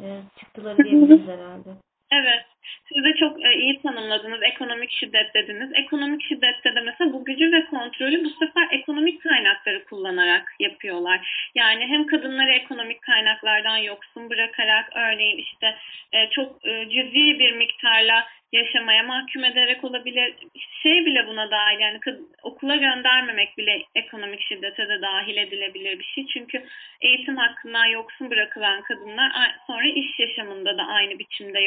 e, 0.00 0.06
çıktıları 0.38 0.78
diyebiliriz 0.84 1.28
herhalde. 1.28 1.70
Evet. 2.12 2.44
Siz 2.88 3.04
de 3.04 3.14
çok 3.14 3.46
e, 3.46 3.54
iyi 3.54 3.82
tanımladınız. 3.82 4.42
Ekonomik 4.42 4.90
şiddet 4.90 5.34
dediniz. 5.34 5.70
Ekonomik 5.74 6.22
şiddette 6.22 6.74
de 6.74 6.80
mesela 6.80 7.12
bu 7.12 7.24
gücü 7.24 7.52
ve 7.52 7.64
kontrolü 7.64 8.24
bu 8.24 8.30
sefer 8.30 8.66
ekonomik 8.70 9.22
kaynakları 9.22 9.84
kullanarak 9.84 10.54
yapıyorlar. 10.60 11.50
Yani 11.54 11.86
hem 11.86 12.06
kadınları 12.06 12.50
ekonomik 12.50 13.02
kaynaklardan 13.02 13.76
yoksun 13.76 14.30
bırakarak 14.30 14.96
örneğin 14.96 15.38
işte 15.38 15.76
e, 16.12 16.30
çok 16.30 16.66
e, 16.66 16.88
cüzi 16.88 17.38
bir 17.38 17.52
miktarla 17.52 18.26
yaşamaya 18.52 19.02
mahkum 19.02 19.44
ederek 19.44 19.84
olabilir. 19.84 20.34
Şey 20.82 21.06
bile 21.06 21.26
buna 21.26 21.50
dahil 21.50 21.80
yani 21.80 21.98
okula 22.42 22.76
göndermemek 22.76 23.58
bile 23.58 23.82
ekonomik 23.94 24.40
şiddete 24.40 24.88
de 24.88 25.02
dahil 25.02 25.36
edilebilir 25.36 25.98
bir 25.98 26.04
şey. 26.04 26.26
Çünkü 26.26 26.64
eğitim 27.00 27.36
hakkından 27.36 27.86
yoksun 27.86 28.30
bırakılan 28.30 28.82
kadınlar 28.82 29.56
sonra 29.66 29.86
iş 29.86 30.18
yaşamında 30.18 30.78
da 30.78 30.82
aynı 30.82 31.18
biçimde 31.18 31.60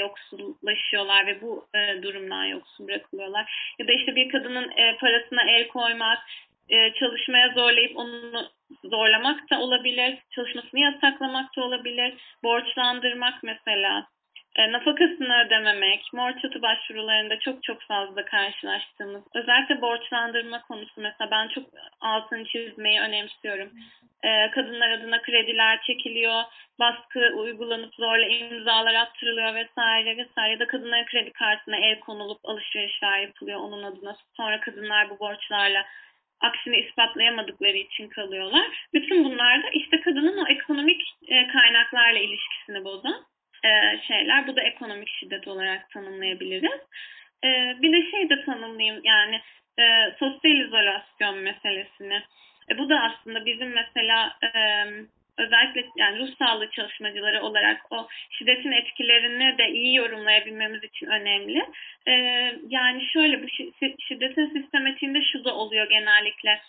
yoksullaşıyorlar 0.94 1.28
ve 1.28 1.42
bu 1.42 1.68
e, 1.76 2.04
durumdan 2.04 2.46
yoksun 2.46 2.88
bırakılıyorlar. 2.88 3.76
Ya 3.80 3.88
da 3.88 3.92
işte 3.92 4.16
bir 4.16 4.30
kadının 4.30 4.72
e, 4.78 4.98
parasına 4.98 5.42
el 5.52 5.68
koymak, 5.68 6.20
e, 6.70 6.94
çalışmaya 6.94 7.50
zorlayıp 7.50 7.98
onu 7.98 8.50
zorlamak 8.84 9.50
da 9.50 9.60
olabilir, 9.60 10.18
çalışmasını 10.32 10.80
yasaklamak 10.80 11.58
da 11.58 11.64
olabilir, 11.64 12.14
borçlandırmak 12.44 13.44
mesela 13.44 14.08
e, 14.56 14.72
nafakasını 14.72 15.46
ödememek, 15.46 16.02
mor 16.14 16.32
başvurularında 16.62 17.40
çok 17.40 17.64
çok 17.64 17.82
fazla 17.82 18.26
karşılaştığımız, 18.26 19.24
özellikle 19.36 19.82
borçlandırma 19.82 20.62
konusu 20.62 21.02
mesela 21.02 21.32
ben 21.32 21.48
çok 21.48 21.64
altını 22.02 22.46
çizmeyi 22.46 23.00
önemsiyorum. 23.00 23.72
E, 24.24 24.52
kadınlar 24.52 24.90
adına 24.90 25.22
krediler 25.22 25.82
çekiliyor, 25.82 26.44
baskı 26.80 27.20
uygulanıp 27.36 27.96
zorla 27.96 28.28
imzalar 28.28 28.94
attırılıyor 28.94 29.56
vesaire 29.56 30.18
vesaire 30.18 30.52
ya 30.52 30.60
da 30.60 30.68
kadınların 30.68 31.06
kredi 31.06 31.32
kartına 31.34 31.78
el 31.78 32.00
konulup 32.00 32.40
alışverişler 32.44 33.20
yapılıyor 33.20 33.60
onun 33.60 33.84
adına. 33.84 34.16
Sonra 34.38 34.60
kadınlar 34.60 35.10
bu 35.10 35.20
borçlarla 35.20 35.86
aksini 36.42 36.78
ispatlayamadıkları 36.78 37.78
için 37.78 38.08
kalıyorlar. 38.08 38.88
Bütün 38.94 39.24
bunlar 39.24 39.64
da 39.64 39.70
işte 39.70 40.02
kadının 40.02 40.38
o 40.38 40.48
ekonomik 40.48 41.02
e, 41.28 41.48
kaynaklarla 41.48 42.20
ilişkisini 42.20 42.86
bozan 42.86 43.26
e, 43.66 43.70
şeyler. 44.08 44.48
Bu 44.48 44.56
da 44.56 44.62
ekonomik 44.62 45.10
şiddet 45.10 45.48
olarak 45.48 45.90
tanımlayabiliriz. 45.90 46.82
E, 47.44 47.48
bir 47.82 47.94
de 47.94 48.12
şey 48.12 48.30
de 48.30 48.46
tanımlayayım 48.46 49.02
yani 49.04 49.42
sosyal 50.20 50.56
izolasyon 50.56 51.38
meselesini. 51.38 52.24
E, 52.72 52.78
bu 52.78 52.90
da 52.90 53.00
aslında 53.00 53.46
bizim 53.46 53.70
mesela 53.70 54.38
e, 54.44 54.50
özellikle 55.38 55.86
yani 55.98 56.20
ruh 56.20 56.36
sağlığı 56.40 56.70
çalışmacıları 56.70 57.42
olarak 57.42 57.82
o 57.92 58.08
şiddetin 58.30 58.72
etkilerini 58.72 59.58
de 59.58 59.70
iyi 59.70 59.96
yorumlayabilmemiz 59.96 60.84
için 60.84 61.08
önemli. 61.08 61.66
E, 62.08 62.14
yani 62.70 63.06
şöyle 63.14 63.44
bu 63.44 63.48
şiddetin 64.08 64.62
sistematiğinde 64.62 65.22
şu 65.32 65.44
da 65.46 65.56
oluyor 65.56 65.90
genellikle 65.90 66.62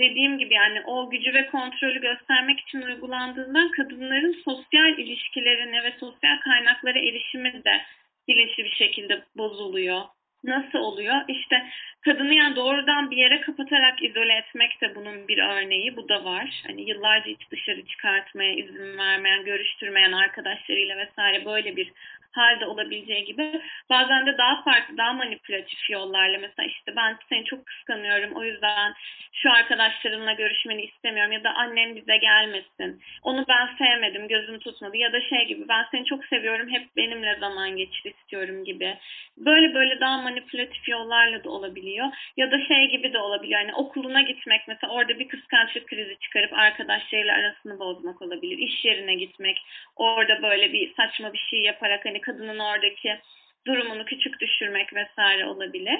dediğim 0.00 0.38
gibi 0.38 0.54
yani 0.54 0.82
o 0.86 1.10
gücü 1.10 1.34
ve 1.34 1.46
kontrolü 1.46 2.00
göstermek 2.00 2.60
için 2.60 2.82
uygulandığından 2.82 3.70
kadınların 3.70 4.42
sosyal 4.44 4.98
ilişkilerine 4.98 5.84
ve 5.84 5.92
sosyal 6.00 6.40
kaynaklara 6.40 6.98
erişimi 6.98 7.64
de 7.64 7.82
bilinçli 8.28 8.64
bir 8.64 8.74
şekilde 8.74 9.22
bozuluyor. 9.36 10.02
Nasıl 10.44 10.78
oluyor? 10.78 11.14
İşte 11.28 11.66
kadını 12.04 12.34
yani 12.34 12.56
doğrudan 12.56 13.10
bir 13.10 13.16
yere 13.16 13.40
kapatarak 13.40 14.02
izole 14.02 14.34
etmek 14.34 14.80
de 14.80 14.94
bunun 14.94 15.28
bir 15.28 15.38
örneği. 15.38 15.96
Bu 15.96 16.08
da 16.08 16.24
var. 16.24 16.62
Hani 16.66 16.88
yıllarca 16.90 17.26
hiç 17.26 17.50
dışarı 17.50 17.86
çıkartmaya 17.86 18.52
izin 18.52 18.98
vermeyen, 18.98 19.44
görüştürmeyen 19.44 20.12
arkadaşlarıyla 20.12 20.96
vesaire 20.96 21.44
böyle 21.44 21.76
bir 21.76 21.92
halde 22.36 22.66
olabileceği 22.66 23.24
gibi 23.24 23.60
bazen 23.90 24.26
de 24.26 24.38
daha 24.38 24.62
farklı, 24.62 24.96
daha 24.96 25.12
manipülatif 25.12 25.90
yollarla 25.90 26.38
mesela 26.38 26.68
işte 26.68 26.96
ben 26.96 27.16
seni 27.28 27.44
çok 27.44 27.66
kıskanıyorum 27.66 28.32
o 28.32 28.44
yüzden 28.44 28.94
şu 29.32 29.52
arkadaşlarımla 29.52 30.32
görüşmeni 30.32 30.82
istemiyorum 30.82 31.32
ya 31.32 31.44
da 31.44 31.50
annem 31.54 31.96
bize 31.96 32.16
gelmesin. 32.16 33.02
Onu 33.22 33.44
ben 33.48 33.68
sevmedim, 33.78 34.28
gözüm 34.28 34.58
tutmadı 34.58 34.96
ya 34.96 35.12
da 35.12 35.20
şey 35.20 35.46
gibi 35.46 35.68
ben 35.68 35.86
seni 35.90 36.04
çok 36.04 36.24
seviyorum, 36.24 36.68
hep 36.68 36.96
benimle 36.96 37.36
zaman 37.40 37.76
geçir 37.76 38.14
istiyorum 38.14 38.64
gibi. 38.64 38.98
Böyle 39.36 39.74
böyle 39.74 40.00
daha 40.00 40.18
manipülatif 40.18 40.88
yollarla 40.88 41.44
da 41.44 41.50
olabiliyor. 41.50 42.06
Ya 42.36 42.50
da 42.50 42.64
şey 42.64 42.88
gibi 42.88 43.12
de 43.12 43.18
olabiliyor. 43.18 43.60
Yani 43.60 43.74
okuluna 43.74 44.22
gitmek 44.22 44.68
mesela 44.68 44.92
orada 44.92 45.18
bir 45.18 45.28
kıskançlık 45.28 45.88
krizi 45.88 46.18
çıkarıp 46.18 46.52
arkadaşlarıyla 46.52 47.34
arasını 47.34 47.78
bozmak 47.78 48.22
olabilir. 48.22 48.58
İş 48.58 48.84
yerine 48.84 49.14
gitmek, 49.14 49.62
orada 49.96 50.42
böyle 50.42 50.72
bir 50.72 50.94
saçma 50.94 51.32
bir 51.32 51.46
şey 51.50 51.60
yaparak 51.60 52.04
hani 52.04 52.20
kadının 52.22 52.58
oradaki 52.58 53.18
durumunu 53.66 54.04
küçük 54.04 54.40
düşürmek 54.40 54.94
vesaire 54.94 55.46
olabilir. 55.46 55.98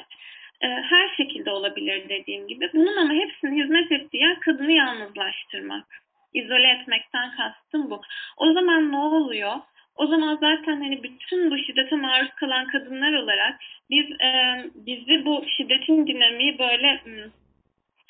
Ee, 0.61 0.66
her 0.66 1.08
şekilde 1.16 1.50
olabilir 1.50 2.08
dediğim 2.08 2.48
gibi. 2.48 2.70
Bunun 2.74 2.96
ama 2.96 3.14
hepsinin 3.14 3.62
hizmet 3.62 3.92
ettiği 3.92 4.22
yer 4.22 4.40
kadını 4.40 4.72
yalnızlaştırmak. 4.72 5.85
İzole 6.35 6.68
etmekten 6.68 7.30
kastım 7.37 7.90
bu. 7.90 8.02
O 8.37 8.52
zaman 8.52 8.92
ne 8.92 8.96
oluyor? 8.96 9.61
O 9.96 10.06
zaman 10.06 10.37
zaten 10.37 10.80
hani 10.80 11.02
bütün 11.02 11.50
bu 11.50 11.58
şiddete 11.58 11.96
maruz 11.96 12.30
kalan 12.30 12.66
kadınlar 12.66 13.12
olarak 13.12 13.61
biz 13.90 14.06
e, 14.20 14.30
bizi 14.74 15.24
bu 15.24 15.44
şiddetin 15.56 16.06
dinamiği 16.06 16.58
böyle 16.58 17.00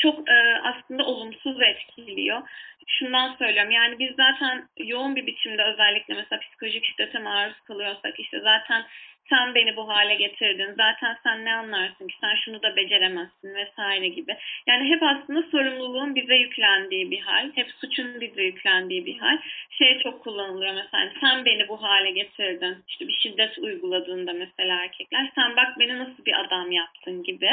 çok 0.03 0.29
e, 0.29 0.59
aslında 0.63 1.05
olumsuz 1.05 1.63
etkiliyor. 1.63 2.43
Şundan 2.87 3.37
söylüyorum 3.39 3.71
yani 3.71 3.99
biz 3.99 4.11
zaten 4.17 4.69
yoğun 4.79 5.17
bir 5.17 5.27
biçimde 5.27 5.63
özellikle 5.63 6.15
mesela 6.15 6.41
psikolojik 6.41 6.85
şiddete 6.85 7.19
maruz 7.19 7.61
kalıyorsak 7.61 8.21
işte 8.21 8.41
zaten 8.41 8.85
sen 9.31 9.55
beni 9.55 9.77
bu 9.77 9.89
hale 9.89 10.15
getirdin. 10.15 10.75
Zaten 10.77 11.17
sen 11.23 11.45
ne 11.45 11.55
anlarsın 11.55 12.09
ki 12.09 12.15
sen 12.21 12.35
şunu 12.45 12.63
da 12.63 12.77
beceremezsin 12.77 13.55
vesaire 13.55 14.09
gibi. 14.09 14.37
Yani 14.67 14.89
hep 14.89 15.03
aslında 15.03 15.43
sorumluluğun 15.43 16.15
bize 16.15 16.35
yüklendiği 16.35 17.11
bir 17.11 17.21
hal. 17.21 17.51
Hep 17.55 17.71
suçun 17.81 18.21
bize 18.21 18.43
yüklendiği 18.43 19.07
bir 19.07 19.19
hal. 19.19 19.39
Şey 19.71 19.99
çok 19.99 20.25
kullanılıyor 20.25 20.75
mesela 20.75 21.13
sen 21.21 21.45
beni 21.45 21.69
bu 21.69 21.83
hale 21.83 22.11
getirdin. 22.11 22.77
İşte 22.89 23.09
bir 23.09 23.17
şiddet 23.23 23.59
uyguladığında 23.59 24.33
mesela 24.33 24.83
erkekler 24.83 25.31
sen 25.35 25.57
bak 25.57 25.79
beni 25.79 25.99
nasıl 25.99 26.25
bir 26.25 26.41
adam 26.41 26.73
yaptın 26.73 27.23
gibi. 27.23 27.51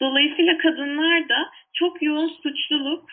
Dolayısıyla 0.00 0.58
kadınlar 0.58 1.28
da 1.28 1.50
çok 1.72 2.02
yoğun 2.02 2.28
suçluluk 2.42 3.10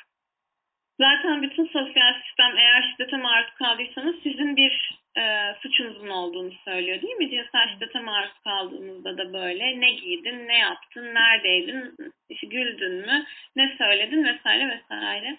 Zaten 0.99 1.41
bütün 1.41 1.65
sosyal 1.65 2.13
sistem 2.25 2.57
eğer 2.57 2.91
şiddete 2.91 3.17
maruz 3.17 3.53
kaldıysanız 3.53 4.15
sizin 4.23 4.55
bir 4.55 4.99
e, 5.17 5.55
suçunuzun 5.61 6.09
olduğunu 6.09 6.51
söylüyor 6.65 7.01
değil 7.01 7.15
mi? 7.15 7.29
Cinsel 7.29 7.69
şiddete 7.73 7.99
maruz 7.99 8.39
kaldığınızda 8.43 9.17
da 9.17 9.33
böyle 9.33 9.79
ne 9.79 9.91
giydin, 9.91 10.47
ne 10.47 10.57
yaptın, 10.57 11.13
neredeydin, 11.13 11.95
işte 12.29 12.47
güldün 12.47 12.93
mü, 12.93 13.25
ne 13.55 13.75
söyledin 13.77 14.23
vesaire 14.23 14.67
vesaire. 14.69 15.37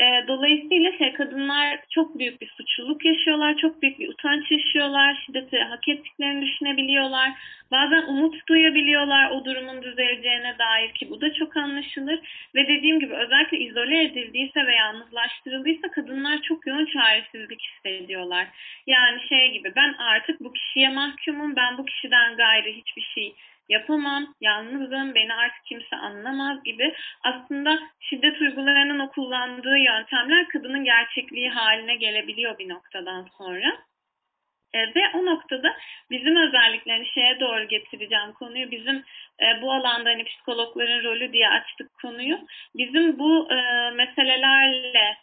E, 0.00 0.28
dolayısıyla 0.28 0.92
şey, 0.98 1.12
kadınlar 1.12 1.80
çok 1.90 2.18
büyük 2.18 2.40
bir 2.40 2.48
suçluluk 2.48 3.04
yaşıyorlar, 3.04 3.56
çok 3.56 3.82
büyük 3.82 3.98
bir 3.98 4.08
utanç 4.08 4.50
yaşıyorlar, 4.50 5.22
şiddeti 5.26 5.58
hak 5.58 5.88
ettiklerini 5.88 6.46
düşünebiliyorlar. 6.46 7.30
Bazen 7.70 8.02
umut 8.02 8.48
duyabiliyorlar 8.48 9.30
o 9.30 9.44
durumun 9.44 9.82
düzeleceğine 9.82 10.58
dair 10.58 10.92
ki 10.92 11.10
bu 11.10 11.20
da 11.20 11.34
çok 11.34 11.56
anlaşılır. 11.56 12.20
Ve 12.54 12.68
dediğim 12.68 13.00
gibi 13.00 13.14
özellikle 13.14 13.58
izole 13.58 14.02
edildiyse 14.02 14.66
ve 14.66 14.74
yalnızlaştırıldıysa 14.74 15.90
kadınlar 15.90 16.42
çok 16.42 16.66
yoğun 16.66 16.86
çaresizlik 16.86 17.60
hissediyorlar. 17.62 18.46
Yani 18.86 19.28
şey 19.28 19.52
gibi 19.52 19.72
ben 19.76 19.92
artık 19.98 20.40
bu 20.40 20.52
kişiye 20.52 20.88
mahkumum, 20.88 21.56
ben 21.56 21.78
bu 21.78 21.84
kişiden 21.84 22.36
gayrı 22.36 22.68
hiçbir 22.68 23.02
şey 23.02 23.34
yapamam, 23.68 24.34
yalnızım, 24.40 25.14
beni 25.14 25.34
artık 25.34 25.64
kimse 25.64 25.96
anlamaz 25.96 26.62
gibi 26.64 26.94
aslında 27.24 27.78
şiddet 28.00 28.40
uygulayanın 28.40 28.98
o 28.98 29.10
kullandığı 29.10 29.78
yöntemler 29.78 30.48
kadının 30.48 30.84
gerçekliği 30.84 31.50
haline 31.50 31.96
gelebiliyor 31.96 32.58
bir 32.58 32.68
noktadan 32.68 33.28
sonra. 33.38 33.78
E, 34.74 34.78
ve 34.78 35.00
o 35.14 35.26
noktada 35.26 35.76
bizim 36.10 36.36
özellikle 36.36 36.92
hani 36.92 37.06
şeye 37.14 37.40
doğru 37.40 37.68
getireceğim 37.68 38.32
konuyu 38.32 38.70
bizim 38.70 38.96
e, 39.40 39.62
bu 39.62 39.72
alanda 39.72 40.10
hani 40.10 40.24
psikologların 40.24 41.04
rolü 41.04 41.32
diye 41.32 41.48
açtık 41.48 41.90
konuyu. 42.02 42.38
Bizim 42.74 43.18
bu 43.18 43.48
e, 43.52 43.90
meselelerle 43.90 45.16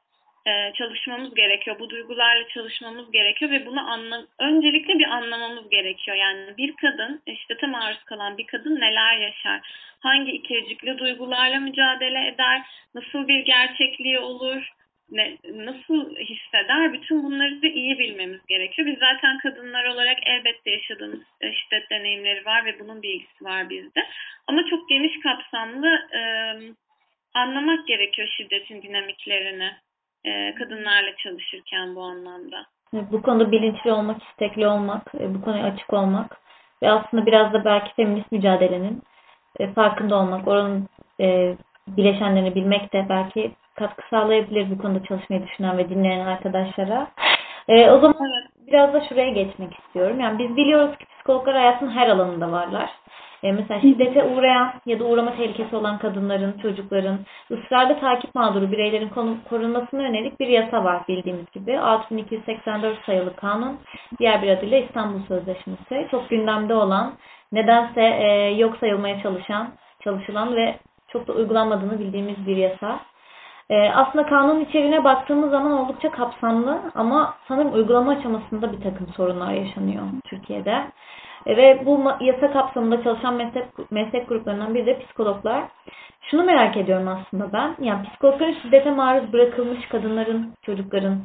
e, 0.47 0.73
çalışmamız 0.73 1.33
gerekiyor. 1.35 1.79
Bu 1.79 1.89
duygularla 1.89 2.47
çalışmamız 2.47 3.11
gerekiyor 3.11 3.51
ve 3.51 3.65
bunu 3.65 3.91
anla 3.91 4.25
öncelikle 4.39 4.99
bir 4.99 5.07
anlamamız 5.07 5.69
gerekiyor. 5.69 6.17
Yani 6.17 6.57
bir 6.57 6.75
kadın, 6.75 7.21
şiddete 7.41 7.67
maruz 7.67 8.03
kalan 8.03 8.37
bir 8.37 8.45
kadın 8.45 8.75
neler 8.75 9.17
yaşar? 9.17 9.61
Hangi 9.99 10.31
ikircikli 10.31 10.97
duygularla 10.97 11.59
mücadele 11.59 12.27
eder? 12.27 12.61
Nasıl 12.95 13.27
bir 13.27 13.39
gerçekliği 13.39 14.19
olur? 14.19 14.69
Ne, 15.11 15.37
nasıl 15.53 16.15
hisseder? 16.15 16.93
Bütün 16.93 17.23
bunları 17.23 17.61
da 17.61 17.67
iyi 17.67 17.99
bilmemiz 17.99 18.45
gerekiyor. 18.47 18.87
Biz 18.87 18.99
zaten 18.99 19.37
kadınlar 19.37 19.85
olarak 19.85 20.17
elbette 20.25 20.71
yaşadığımız 20.71 21.19
şiddet 21.41 21.89
deneyimleri 21.89 22.45
var 22.45 22.65
ve 22.65 22.79
bunun 22.79 23.03
bilgisi 23.03 23.43
var 23.45 23.69
bizde. 23.69 24.07
Ama 24.47 24.69
çok 24.69 24.89
geniş 24.89 25.19
kapsamlı 25.19 25.87
e, 26.13 26.21
anlamak 27.33 27.87
gerekiyor 27.87 28.27
şiddetin 28.37 28.81
dinamiklerini 28.81 29.71
e, 30.25 30.55
kadınlarla 30.55 31.15
çalışırken 31.17 31.95
bu 31.95 32.01
anlamda. 32.01 32.65
Bu 32.93 33.21
konuda 33.21 33.51
bilinçli 33.51 33.91
olmak, 33.91 34.23
istekli 34.23 34.67
olmak, 34.67 35.15
e, 35.19 35.35
bu 35.35 35.41
konuya 35.41 35.63
açık 35.63 35.93
olmak 35.93 36.37
ve 36.83 36.91
aslında 36.91 37.25
biraz 37.25 37.53
da 37.53 37.65
belki 37.65 37.93
feminist 37.93 38.31
mücadelenin 38.31 39.01
e, 39.59 39.73
farkında 39.73 40.15
olmak, 40.15 40.47
oranın 40.47 40.87
bileşenlerini 41.87 42.55
bilmek 42.55 42.93
de 42.93 43.05
belki 43.09 43.51
katkı 43.75 44.03
sağlayabilir 44.09 44.71
bu 44.71 44.77
konuda 44.77 45.03
çalışmayı 45.03 45.47
düşünen 45.47 45.77
ve 45.77 45.89
dinleyen 45.89 46.25
arkadaşlara. 46.25 47.07
o 47.69 47.99
zaman 47.99 48.29
biraz 48.67 48.93
da 48.93 49.05
şuraya 49.09 49.29
geçmek 49.29 49.79
istiyorum. 49.79 50.19
Yani 50.19 50.39
biz 50.39 50.57
biliyoruz 50.57 50.97
ki 50.97 51.05
psikologlar 51.05 51.55
hayatın 51.55 51.89
her 51.89 52.07
alanında 52.07 52.51
varlar. 52.51 52.89
E, 53.43 53.51
mesela 53.51 53.81
şiddete 53.81 54.23
uğrayan 54.23 54.73
ya 54.85 54.99
da 54.99 55.03
uğrama 55.03 55.35
tehlikesi 55.35 55.75
olan 55.75 55.97
kadınların, 55.97 56.57
çocukların, 56.61 57.19
ısrarlı 57.51 57.99
takip 57.99 58.35
mağduru 58.35 58.71
bireylerin 58.71 59.09
korunmasına 59.49 60.01
yönelik 60.01 60.39
bir 60.39 60.47
yasa 60.47 60.83
var 60.83 61.01
bildiğimiz 61.07 61.51
gibi. 61.51 61.79
6284 61.79 63.05
sayılı 63.05 63.35
kanun, 63.35 63.79
diğer 64.19 64.41
bir 64.41 64.49
adıyla 64.49 64.77
İstanbul 64.77 65.19
Sözleşmesi. 65.27 66.07
Çok 66.11 66.29
gündemde 66.29 66.73
olan, 66.73 67.13
nedense 67.51 68.01
e, 68.01 68.55
yok 68.57 68.77
sayılmaya 68.77 69.21
çalışan, 69.21 69.67
çalışılan 70.03 70.55
ve 70.55 70.75
çok 71.07 71.27
da 71.27 71.33
uygulanmadığını 71.33 71.99
bildiğimiz 71.99 72.47
bir 72.47 72.57
yasa. 72.57 72.99
E, 73.73 73.89
aslında 73.89 74.25
kanun 74.25 74.59
içeriğine 74.59 75.03
baktığımız 75.03 75.51
zaman 75.51 75.71
oldukça 75.71 76.11
kapsamlı 76.11 76.81
ama 76.95 77.33
sanırım 77.47 77.73
uygulama 77.73 78.11
aşamasında 78.11 78.71
bir 78.71 78.81
takım 78.81 79.07
sorunlar 79.07 79.53
yaşanıyor 79.53 80.03
Türkiye'de. 80.25 80.83
E, 81.45 81.57
ve 81.57 81.85
bu 81.85 82.11
yasa 82.21 82.51
kapsamında 82.53 83.03
çalışan 83.03 83.33
meslek, 83.33 83.91
meslek 83.91 84.29
gruplarından 84.29 84.75
biri 84.75 84.85
de 84.85 84.99
psikologlar. 84.99 85.63
Şunu 86.21 86.43
merak 86.43 86.77
ediyorum 86.77 87.07
aslında 87.07 87.53
ben. 87.53 87.75
Yani 87.79 88.07
psikologların 88.07 88.55
şiddete 88.61 88.91
maruz 88.91 89.33
bırakılmış 89.33 89.87
kadınların, 89.87 90.53
çocukların 90.61 91.17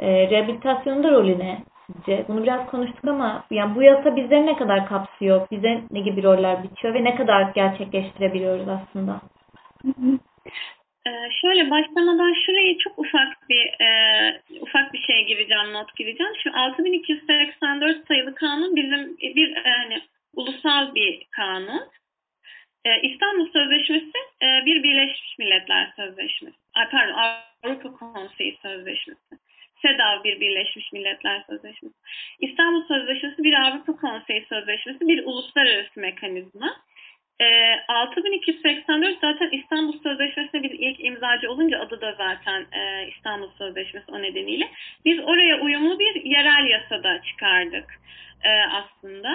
e, 0.00 0.30
rehabilitasyonunda 0.30 1.10
rolü 1.10 1.38
ne? 1.38 1.58
Sizce? 1.86 2.24
Bunu 2.28 2.42
biraz 2.42 2.66
konuştuk 2.66 3.04
ama 3.08 3.42
yani 3.50 3.74
bu 3.74 3.82
yasa 3.82 4.16
bizleri 4.16 4.46
ne 4.46 4.56
kadar 4.56 4.86
kapsıyor? 4.86 5.46
Bize 5.50 5.80
ne 5.90 6.00
gibi 6.00 6.22
roller 6.22 6.62
biçiyor 6.62 6.94
ve 6.94 7.04
ne 7.04 7.14
kadar 7.14 7.42
gerçekleştirebiliyoruz 7.42 8.68
aslında? 8.68 9.20
Ee, 11.06 11.30
şöyle 11.40 11.70
başlamadan 11.70 12.34
şurayı 12.46 12.78
çok 12.78 12.98
ufak 12.98 13.48
bir 13.48 13.84
e, 13.84 13.88
ufak 14.60 14.92
bir 14.92 15.02
şey 15.02 15.26
gireceğim, 15.26 15.72
not 15.72 15.96
gireceğim. 15.96 16.32
Şu 16.42 16.50
6284 16.54 18.06
sayılı 18.08 18.34
kanun 18.34 18.76
bizim 18.76 19.16
bir 19.18 19.56
e, 19.56 19.62
hani 19.62 20.02
ulusal 20.34 20.94
bir 20.94 21.26
kanun. 21.30 21.88
E, 22.84 23.00
İstanbul 23.02 23.52
Sözleşmesi 23.52 24.18
e, 24.42 24.66
bir 24.66 24.82
Birleşmiş 24.82 25.38
Milletler 25.38 25.92
Sözleşmesi. 25.96 26.56
Ay, 26.74 26.88
pardon 26.90 27.14
Avrupa 27.14 27.92
Konseyi 27.92 28.58
Sözleşmesi. 28.62 29.36
SEDAV 29.82 30.24
bir 30.24 30.40
Birleşmiş 30.40 30.92
Milletler 30.92 31.44
Sözleşmesi. 31.50 31.94
İstanbul 32.40 32.88
Sözleşmesi 32.88 33.44
bir 33.44 33.54
Avrupa 33.54 33.96
Konseyi 33.96 34.46
Sözleşmesi, 34.48 35.08
bir 35.08 35.24
uluslararası 35.24 36.00
mekanizma. 36.00 36.76
E, 37.40 37.44
ee, 37.44 37.84
6284 37.88 39.18
zaten 39.20 39.50
İstanbul 39.52 40.02
Sözleşmesi'ne 40.02 40.62
biz 40.62 40.70
ilk 40.72 41.04
imzacı 41.04 41.50
olunca 41.50 41.80
adı 41.80 42.00
da 42.00 42.14
zaten 42.18 42.66
e, 42.72 43.08
İstanbul 43.08 43.50
Sözleşmesi 43.58 44.12
o 44.12 44.22
nedeniyle. 44.22 44.68
Biz 45.04 45.18
oraya 45.20 45.60
uyumlu 45.60 45.98
bir 45.98 46.24
yerel 46.24 46.70
yasada 46.70 47.22
çıkardık 47.22 48.00
e, 48.44 48.50
aslında. 48.50 49.28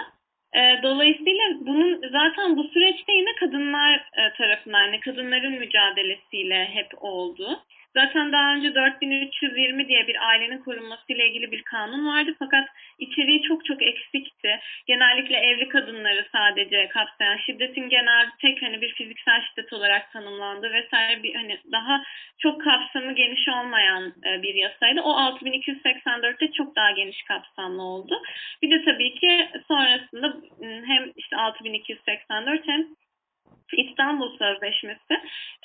E, 0.56 0.84
dolayısıyla 0.84 1.44
bunun 1.62 2.02
zaten 2.12 2.58
bu 2.58 2.64
süreçte 2.64 3.14
yine 3.14 3.36
kadınlar 3.40 3.96
e, 3.96 4.34
tarafından, 4.38 4.86
yani 4.86 5.00
kadınların 5.00 5.54
mücadelesiyle 5.54 6.66
hep 6.66 7.04
oldu. 7.04 7.60
Zaten 7.94 8.32
daha 8.32 8.54
önce 8.56 8.76
4320 8.76 9.88
diye 9.88 10.08
bir 10.08 10.28
ailenin 10.28 10.58
korunması 10.58 11.14
ile 11.14 11.28
ilgili 11.30 11.52
bir 11.52 11.64
kanun 11.64 12.08
vardı 12.08 12.36
fakat 12.40 12.70
içeriği 13.00 13.42
çok 13.42 13.66
çok 13.66 13.82
eksikti. 13.82 14.60
Genellikle 14.88 15.38
evli 15.38 15.70
kadınları 15.70 16.26
sadece 16.32 16.90
kapsayan 16.90 17.38
şiddetin 17.38 17.90
genel 17.90 18.30
tek 18.42 18.62
hani 18.62 18.82
bir 18.82 18.94
fiziksel 18.94 19.42
şiddet 19.42 19.74
olarak 19.74 20.12
tanımlandı 20.12 20.74
vesaire 20.74 21.24
bir 21.24 21.36
hani 21.36 21.60
daha 21.72 22.04
çok 22.40 22.62
kapsamı 22.62 23.12
geniş 23.16 23.48
olmayan 23.48 24.14
e, 24.26 24.42
bir 24.42 24.56
yasaydı. 24.56 25.02
O 25.02 25.12
6284'te 25.12 26.52
çok 26.52 26.76
daha 26.76 26.92
geniş 26.92 27.24
kapsamlı 27.24 27.82
oldu. 27.82 28.22
Bir 28.62 28.72
de 28.72 28.86
tabii 28.86 29.14
ki 29.16 29.50
sonrasında 29.68 30.28
ıı, 30.28 30.84
hem 30.86 31.12
işte 31.18 31.38
6284 31.38 32.68
hem 32.68 32.88
İstanbul 33.78 34.38
Sözleşmesi. 34.38 35.14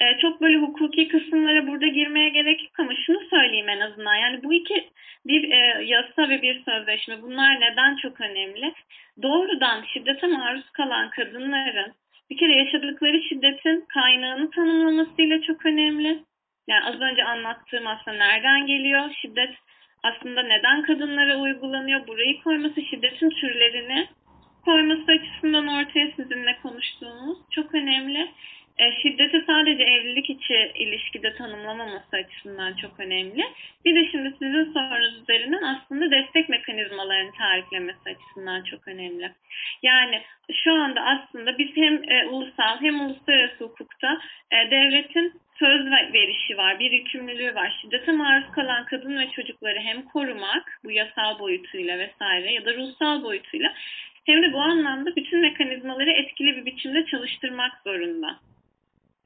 E, 0.00 0.18
çok 0.18 0.40
böyle 0.40 0.56
hukuki 0.56 1.08
kısımlara 1.08 1.66
burada 1.66 1.86
girmeye 1.86 2.28
gerek 2.28 2.62
yok 2.62 2.80
ama 2.80 2.92
şunu 3.06 3.20
söyleyeyim 3.30 3.68
en 3.68 3.80
azından. 3.80 4.14
Yani 4.14 4.44
bu 4.44 4.52
iki 4.52 4.88
bir 5.26 5.50
e, 5.50 5.84
yasa 5.84 6.28
ve 6.28 6.42
bir 6.42 6.64
sözleşme 6.64 7.22
bunlar 7.22 7.60
neden 7.60 7.96
çok 7.96 8.20
önemli? 8.20 8.72
Doğrudan 9.22 9.84
şiddete 9.92 10.26
maruz 10.26 10.70
kalan 10.70 11.10
kadınların 11.10 11.92
bir 12.30 12.36
kere 12.36 12.52
yaşadıkları 12.52 13.22
şiddetin 13.22 13.84
kaynağını 13.88 14.50
tanımlamasıyla 14.50 15.42
çok 15.42 15.66
önemli. 15.66 16.18
Yani 16.68 16.84
az 16.84 17.00
önce 17.00 17.24
anlattığım 17.24 17.86
aslında 17.86 18.16
nereden 18.16 18.66
geliyor? 18.66 19.10
Şiddet 19.22 19.54
aslında 20.02 20.42
neden 20.42 20.82
kadınlara 20.82 21.36
uygulanıyor? 21.36 22.06
Burayı 22.06 22.42
koyması 22.42 22.82
şiddetin 22.82 23.30
türlerini 23.30 24.08
koyması 24.66 25.12
açısından 25.12 25.66
ortaya 25.66 26.10
sizinle 26.16 26.58
konuştuğumuz 26.62 27.38
çok 27.50 27.74
önemli. 27.74 28.30
E, 28.78 28.84
şiddeti 29.02 29.44
sadece 29.46 29.82
evlilik 29.82 30.30
içi 30.30 30.72
ilişkide 30.74 31.34
tanımlamaması 31.34 32.16
açısından 32.16 32.74
çok 32.74 33.00
önemli. 33.00 33.44
Bir 33.84 33.94
de 33.94 34.10
şimdi 34.10 34.34
sizin 34.38 34.72
sorunuz 34.72 35.22
üzerinden 35.22 35.62
aslında 35.62 36.10
destek 36.10 36.48
mekanizmalarını 36.48 37.32
tariflemesi 37.32 38.10
açısından 38.10 38.62
çok 38.62 38.88
önemli. 38.88 39.32
Yani 39.82 40.22
şu 40.52 40.72
anda 40.72 41.00
aslında 41.00 41.58
biz 41.58 41.76
hem 41.76 42.10
e, 42.10 42.26
ulusal 42.26 42.80
hem 42.80 43.00
uluslararası 43.00 43.64
hukukta 43.64 44.18
e, 44.50 44.70
devletin 44.70 45.32
söz 45.58 45.86
verişi 45.90 46.56
var, 46.56 46.78
bir 46.78 46.90
yükümlülüğü 46.90 47.54
var. 47.54 47.78
Şiddete 47.82 48.12
maruz 48.12 48.50
kalan 48.52 48.84
kadın 48.84 49.18
ve 49.18 49.30
çocukları 49.30 49.78
hem 49.78 50.02
korumak 50.02 50.80
bu 50.84 50.90
yasal 50.90 51.38
boyutuyla 51.38 51.98
vesaire 51.98 52.52
ya 52.52 52.64
da 52.64 52.74
ruhsal 52.74 53.22
boyutuyla 53.22 53.72
hem 54.26 54.42
de 54.42 54.52
bu 54.52 54.60
anlamda 54.60 55.16
bütün 55.16 55.40
mekanizmaları 55.40 56.10
etkili 56.10 56.56
bir 56.56 56.66
biçimde 56.66 57.06
çalıştırmak 57.06 57.72
zorunda. 57.84 58.38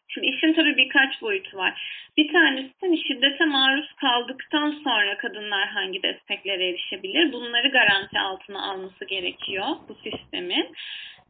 Şimdi 0.08 0.26
işin 0.26 0.52
tabii 0.52 0.76
birkaç 0.76 1.22
boyutu 1.22 1.56
var. 1.56 1.82
Bir 2.16 2.32
tanesi 2.32 2.70
hani 2.80 3.04
şiddete 3.06 3.44
maruz 3.44 3.92
kaldıktan 3.92 4.70
sonra 4.84 5.18
kadınlar 5.18 5.68
hangi 5.68 6.02
desteklere 6.02 6.68
erişebilir? 6.68 7.32
Bunları 7.32 7.68
garanti 7.68 8.18
altına 8.18 8.70
alması 8.70 9.04
gerekiyor 9.04 9.66
bu 9.88 9.94
sistemin. 9.94 10.74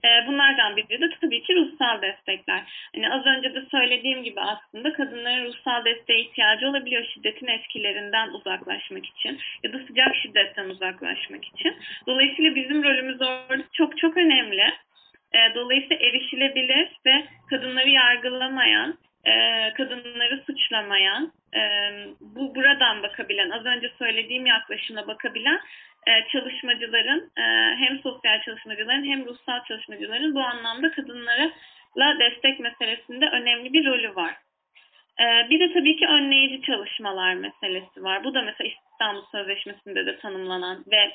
Ee, 0.04 0.26
bunlardan 0.26 0.76
biri 0.76 1.00
de 1.00 1.11
tabii 1.20 1.42
ki 1.42 1.54
ruhsal 1.56 2.02
destekler. 2.02 2.61
Hani 2.94 3.12
az 3.12 3.26
önce 3.26 3.54
de 3.54 3.62
söylediğim 3.70 4.22
gibi 4.24 4.40
aslında 4.40 4.92
kadınların 4.92 5.46
ruhsal 5.46 5.85
desteğe 5.85 6.20
ihtiyacı 6.20 6.68
olabiliyor 6.68 7.04
şiddetin 7.14 7.46
etkilerinden 7.46 8.28
uzaklaşmak 8.28 9.06
için 9.06 9.38
ya 9.62 9.72
da 9.72 9.78
sıcak 9.78 10.16
şiddetten 10.16 10.68
uzaklaşmak 10.68 11.44
için. 11.44 11.76
Dolayısıyla 12.06 12.54
bizim 12.54 12.85
rolümüz 12.85 13.22
orada 13.22 13.60
çok 13.81 13.99
çok 13.99 14.16
önemli. 14.16 14.66
Ee, 15.35 15.55
dolayısıyla 15.55 15.97
erişilebilir 15.97 16.88
ve 17.07 17.25
kadınları 17.51 17.88
yargılamayan, 17.88 18.99
e, 19.25 19.33
kadınları 19.77 20.43
suçlamayan, 20.47 21.33
e, 21.55 21.61
bu 22.21 22.55
buradan 22.55 23.03
bakabilen, 23.03 23.51
az 23.51 23.64
önce 23.64 23.90
söylediğim 23.99 24.47
yaklaşımla 24.47 25.07
bakabilen 25.07 25.61
e, 26.09 26.12
çalışmacıların 26.33 27.31
e, 27.37 27.77
hem 27.77 27.99
sosyal 27.99 28.40
çalışmacıların 28.43 29.05
hem 29.05 29.27
ruhsal 29.27 29.64
çalışmacıların 29.69 30.35
bu 30.35 30.40
anlamda 30.40 30.90
kadınlara 30.93 32.19
destek 32.21 32.61
meselesinde 32.61 33.27
önemli 33.27 33.73
bir 33.73 33.87
rolü 33.87 34.14
var. 34.14 34.35
E, 35.21 35.51
bir 35.51 35.61
de 35.61 35.73
tabii 35.73 35.97
ki 35.97 36.07
önleyici 36.07 36.62
çalışmalar 36.62 37.35
meselesi 37.35 38.03
var. 38.03 38.25
Bu 38.25 38.35
da 38.35 38.43
mesela 38.43 38.71
İstanbul 38.71 39.23
Sözleşmesi'nde 39.33 40.07
de 40.07 40.19
tanımlanan 40.19 40.85
ve 40.93 41.11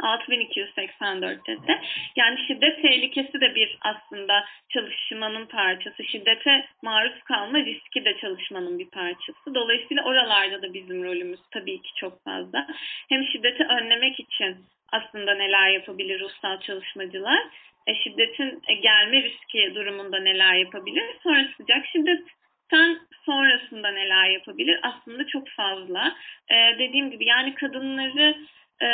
6284'te 0.00 1.66
de 1.66 1.80
yani 2.16 2.46
şiddet 2.46 2.82
tehlikesi 2.82 3.40
de 3.40 3.54
bir 3.54 3.78
aslında 3.80 4.44
çalışmanın 4.68 5.46
parçası. 5.46 6.04
Şiddete 6.04 6.66
maruz 6.82 7.22
kalma 7.24 7.58
riski 7.58 8.04
de 8.04 8.16
çalışmanın 8.20 8.78
bir 8.78 8.90
parçası. 8.90 9.54
Dolayısıyla 9.54 10.04
oralarda 10.04 10.62
da 10.62 10.74
bizim 10.74 11.04
rolümüz 11.04 11.40
tabii 11.50 11.82
ki 11.82 11.90
çok 11.96 12.24
fazla. 12.24 12.66
Hem 13.08 13.24
şiddeti 13.24 13.64
önlemek 13.64 14.20
için 14.20 14.56
aslında 14.92 15.34
neler 15.34 15.68
yapabilir 15.68 16.20
ruhsal 16.20 16.60
çalışmacılar? 16.60 17.42
E, 17.86 17.94
şiddetin 17.94 18.62
gelme 18.82 19.22
riski 19.22 19.74
durumunda 19.74 20.18
neler 20.20 20.54
yapabilir? 20.54 21.04
Sonra 21.22 21.44
sıcak 21.56 21.86
şiddetten 21.86 23.00
sonrasında 23.24 23.88
neler 23.90 24.30
yapabilir? 24.30 24.80
Aslında 24.82 25.26
çok 25.26 25.48
fazla. 25.48 26.16
Ee, 26.50 26.78
dediğim 26.78 27.10
gibi 27.10 27.24
yani 27.26 27.54
kadınları 27.54 28.36
e, 28.82 28.88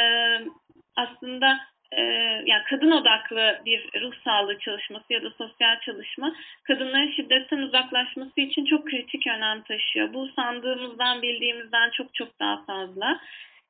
aslında 0.99 1.59
e, 1.93 2.03
yani 2.47 2.63
kadın 2.71 2.91
odaklı 2.91 3.61
bir 3.67 4.01
ruh 4.01 4.15
sağlığı 4.25 4.59
çalışması 4.59 5.13
ya 5.13 5.23
da 5.23 5.31
sosyal 5.31 5.81
çalışma 5.81 6.35
kadınların 6.63 7.11
şiddetten 7.11 7.59
uzaklaşması 7.59 8.41
için 8.41 8.65
çok 8.65 8.87
kritik 8.87 9.27
önem 9.27 9.63
taşıyor. 9.63 10.15
Bu 10.15 10.29
sandığımızdan 10.29 11.23
bildiğimizden 11.23 11.91
çok 11.91 12.15
çok 12.15 12.41
daha 12.41 12.65
fazla. 12.65 13.21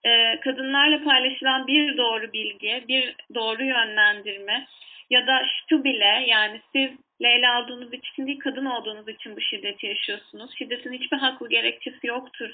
E, 0.05 0.41
kadınlarla 0.41 1.05
paylaşılan 1.05 1.67
bir 1.67 1.97
doğru 1.97 2.33
bilgi, 2.33 2.85
bir 2.89 3.15
doğru 3.35 3.65
yönlendirme 3.65 4.67
ya 5.11 5.27
da 5.27 5.43
şu 5.69 5.85
bile 5.85 6.25
yani 6.27 6.61
siz 6.73 6.91
Leyla 7.23 7.63
olduğunuz 7.63 7.93
için 7.93 8.27
değil 8.27 8.39
kadın 8.39 8.65
olduğunuz 8.65 9.09
için 9.09 9.37
bu 9.37 9.41
şiddeti 9.41 9.87
yaşıyorsunuz. 9.87 10.51
Şiddetin 10.59 10.93
hiçbir 10.93 11.17
haklı 11.17 11.49
gerekçesi 11.49 12.07
yoktur 12.07 12.51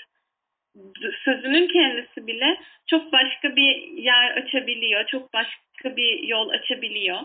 sözünün 1.24 1.68
kendisi 1.68 2.26
bile 2.26 2.60
çok 2.86 3.12
başka 3.12 3.56
bir 3.56 3.76
yer 4.02 4.30
açabiliyor, 4.30 5.06
çok 5.06 5.32
başka 5.32 5.96
bir 5.96 6.22
yol 6.22 6.48
açabiliyor. 6.48 7.18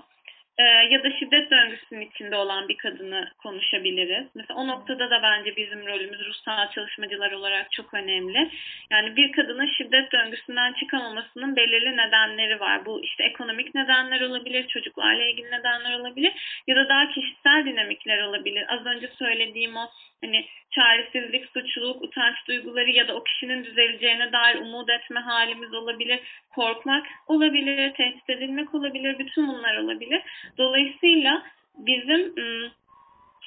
Ee, 0.59 0.63
ya 0.63 1.03
da 1.03 1.11
şiddet 1.11 1.51
döngüsünün 1.51 2.01
içinde 2.01 2.35
olan 2.35 2.67
bir 2.67 2.77
kadını 2.77 3.31
konuşabiliriz. 3.37 4.27
Mesela 4.35 4.59
o 4.59 4.67
noktada 4.67 5.09
da 5.09 5.23
bence 5.23 5.55
bizim 5.55 5.87
rolümüz 5.87 6.25
ruhsal 6.25 6.71
çalışmacılar 6.71 7.31
olarak 7.31 7.71
çok 7.71 7.93
önemli. 7.93 8.49
Yani 8.91 9.15
bir 9.15 9.31
kadının 9.31 9.67
şiddet 9.77 10.11
döngüsünden 10.11 10.73
çıkamamasının 10.73 11.55
belirli 11.55 11.97
nedenleri 11.97 12.59
var. 12.59 12.85
Bu 12.85 13.03
işte 13.03 13.23
ekonomik 13.23 13.75
nedenler 13.75 14.21
olabilir, 14.21 14.67
çocuklarla 14.67 15.23
ilgili 15.23 15.51
nedenler 15.51 15.99
olabilir 15.99 16.33
ya 16.67 16.75
da 16.75 16.89
daha 16.89 17.11
kişisel 17.11 17.65
dinamikler 17.65 18.23
olabilir. 18.23 18.65
Az 18.67 18.85
önce 18.85 19.07
söylediğim 19.07 19.77
o 19.77 19.89
hani 20.23 20.45
çaresizlik, 20.71 21.45
suçluluk, 21.45 22.03
utanç 22.03 22.35
duyguları 22.47 22.89
ya 22.89 23.07
da 23.07 23.15
o 23.15 23.23
kişinin 23.23 23.63
düzeleceğine 23.63 24.31
dair 24.31 24.55
umut 24.55 24.89
etme 24.89 25.19
halimiz 25.19 25.73
olabilir. 25.73 26.19
Korkmak 26.49 27.07
olabilir, 27.27 27.93
tehdit 27.93 28.29
edilmek 28.29 28.75
olabilir, 28.75 29.19
bütün 29.19 29.47
bunlar 29.47 29.77
olabilir. 29.77 30.21
Dolayısıyla 30.57 31.43
bizim 31.77 32.33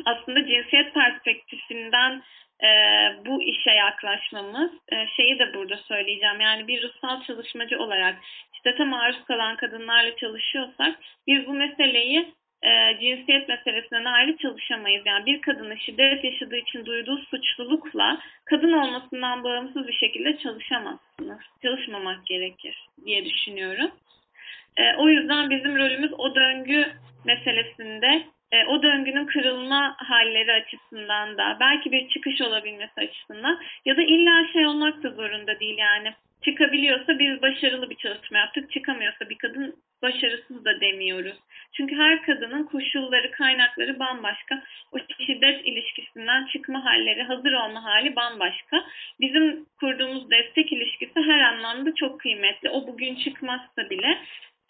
aslında 0.05 0.47
cinsiyet 0.47 0.95
perspektifinden 0.95 2.23
e, 2.63 2.69
bu 3.27 3.43
işe 3.43 3.71
yaklaşmamız 3.71 4.71
e, 4.93 5.07
şeyi 5.17 5.39
de 5.39 5.55
burada 5.55 5.77
söyleyeceğim. 5.77 6.41
Yani 6.41 6.69
bir 6.69 6.83
ruhsal 6.83 7.23
çalışmacı 7.23 7.79
olarak 7.79 8.17
şiddete 8.57 8.85
maruz 8.85 9.25
kalan 9.25 9.57
kadınlarla 9.57 10.17
çalışıyorsak 10.17 10.99
biz 11.27 11.47
bu 11.47 11.53
meseleyi 11.53 12.35
e, 12.63 12.99
cinsiyet 13.01 13.49
meselesinden 13.49 14.05
ayrı 14.05 14.37
çalışamayız. 14.37 15.03
Yani 15.07 15.27
bir 15.27 15.41
kadının 15.41 15.77
şiddet 15.77 16.25
yaşadığı 16.25 16.57
için 16.57 16.87
duyduğu 16.87 17.19
suçlulukla 17.19 18.19
kadın 18.45 18.73
olmasından 18.73 19.45
bağımsız 19.45 19.89
bir 19.89 19.93
şekilde 19.93 20.39
çalışamazsınız. 20.39 21.41
Çalışmamak 21.63 22.27
gerekir 22.27 22.89
diye 23.05 23.25
düşünüyorum. 23.25 23.91
E, 24.77 24.95
o 24.97 25.09
yüzden 25.09 25.51
bizim 25.51 25.77
rolümüz 25.77 26.13
o 26.19 26.35
döngü 26.35 26.87
meselesinde 27.25 28.23
e, 28.53 28.65
o 28.65 28.83
döngünün 28.83 29.27
kırılma 29.27 29.95
halleri 29.99 30.53
açısından 30.53 31.39
da 31.39 31.57
belki 31.61 31.93
bir 31.93 32.09
çıkış 32.09 32.41
olabilmesi 32.41 33.01
açısından 33.01 33.61
ya 33.85 33.97
da 33.97 34.03
illa 34.03 34.53
şey 34.53 34.67
olmak 34.67 35.03
da 35.03 35.11
zorunda 35.11 35.61
değil 35.61 35.79
yani 35.79 36.13
çıkabiliyorsa 36.45 37.19
biz 37.19 37.43
başarılı 37.43 37.91
bir 37.91 37.97
çalışma 37.97 38.39
yaptık 38.39 38.71
çıkamıyorsa 38.71 39.31
bir 39.31 39.39
kadın 39.39 39.75
başarısız 40.03 40.65
da 40.65 40.81
demiyoruz. 40.81 41.37
Çünkü 41.73 41.97
her 41.97 42.23
kadının 42.23 42.65
koşulları, 42.65 43.31
kaynakları 43.31 43.99
bambaşka. 43.99 44.63
O 44.93 44.99
şiddet 45.27 45.67
ilişkisinden 45.67 46.47
çıkma 46.47 46.85
halleri, 46.85 47.23
hazır 47.23 47.53
olma 47.53 47.85
hali 47.85 48.17
bambaşka. 48.17 48.85
Bizim 49.21 49.67
kurduğumuz 49.81 50.31
destek 50.31 50.73
ilişkisi 50.73 51.21
her 51.21 51.41
anlamda 51.41 51.95
çok 51.95 52.21
kıymetli. 52.21 52.71
O 52.71 52.87
bugün 52.87 53.15
çıkmazsa 53.15 53.91
bile 53.91 54.19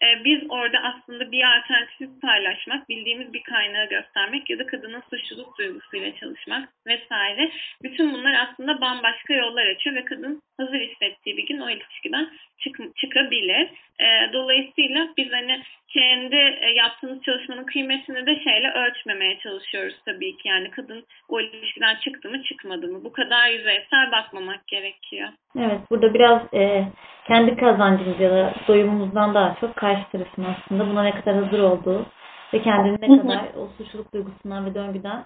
e, 0.02 0.24
biz 0.24 0.40
orada 0.48 0.78
aslında 0.78 1.32
bir 1.32 1.56
alternatif 1.56 2.22
paylaşmak, 2.22 2.88
bildiğimiz 2.88 3.32
bir 3.32 3.42
kaynağı 3.42 3.88
göstermek 3.88 4.50
ya 4.50 4.58
da 4.58 4.66
kadının 4.66 5.02
suçluluk 5.10 5.58
duygusuyla 5.58 6.14
çalışmak 6.14 6.68
vesaire. 6.86 7.50
Bütün 7.82 8.12
bunlar 8.12 8.34
aslında 8.34 8.80
bambaşka 8.80 9.34
yollar 9.34 9.66
açıyor 9.66 9.96
ve 9.96 10.04
kadın 10.04 10.42
hazır 10.56 10.80
hissettiği 10.80 11.36
bir 11.36 11.46
gün 11.46 11.60
o 11.60 11.70
ilişkiden 11.70 12.28
çık 12.58 12.96
çıkabilir. 12.96 13.68
E, 14.00 14.32
dolayısıyla 14.32 15.08
biz 15.16 15.32
hani 15.32 15.62
kendi 15.94 16.36
e, 16.36 16.72
yaptığımız 16.76 17.22
çalışmanın 17.22 17.64
kıymetini 17.64 18.26
de 18.26 18.40
şeyle 18.44 18.70
ölçmemeye 18.70 19.38
çalışıyoruz 19.38 19.94
tabii 20.04 20.36
ki. 20.36 20.48
Yani 20.48 20.70
kadın 20.70 21.04
o 21.28 21.40
ilişkiden 21.40 21.96
çıktı 21.96 22.30
mı 22.30 22.42
çıkmadı 22.42 22.88
mı? 22.88 23.04
Bu 23.04 23.12
kadar 23.12 23.48
yüzeysel 23.48 24.12
bakmamak 24.12 24.66
gerekiyor. 24.66 25.28
Evet 25.58 25.80
burada 25.90 26.14
biraz 26.14 26.54
e, 26.54 26.84
kendi 27.26 27.56
kazancımız 27.56 28.20
ya 28.20 28.30
da 28.30 28.54
doyumumuzdan 28.68 29.34
daha 29.34 29.56
çok 29.60 29.76
karşı 29.76 30.10
tarafın 30.12 30.44
aslında 30.44 30.86
buna 30.86 31.02
ne 31.02 31.20
kadar 31.20 31.44
hazır 31.44 31.58
olduğu 31.58 32.06
ve 32.54 32.62
kendini 32.62 32.96
ne 33.00 33.22
kadar 33.22 33.44
o 33.56 33.68
suçluluk 33.78 34.14
duygusundan 34.14 34.66
ve 34.66 34.74
döngüden 34.74 35.24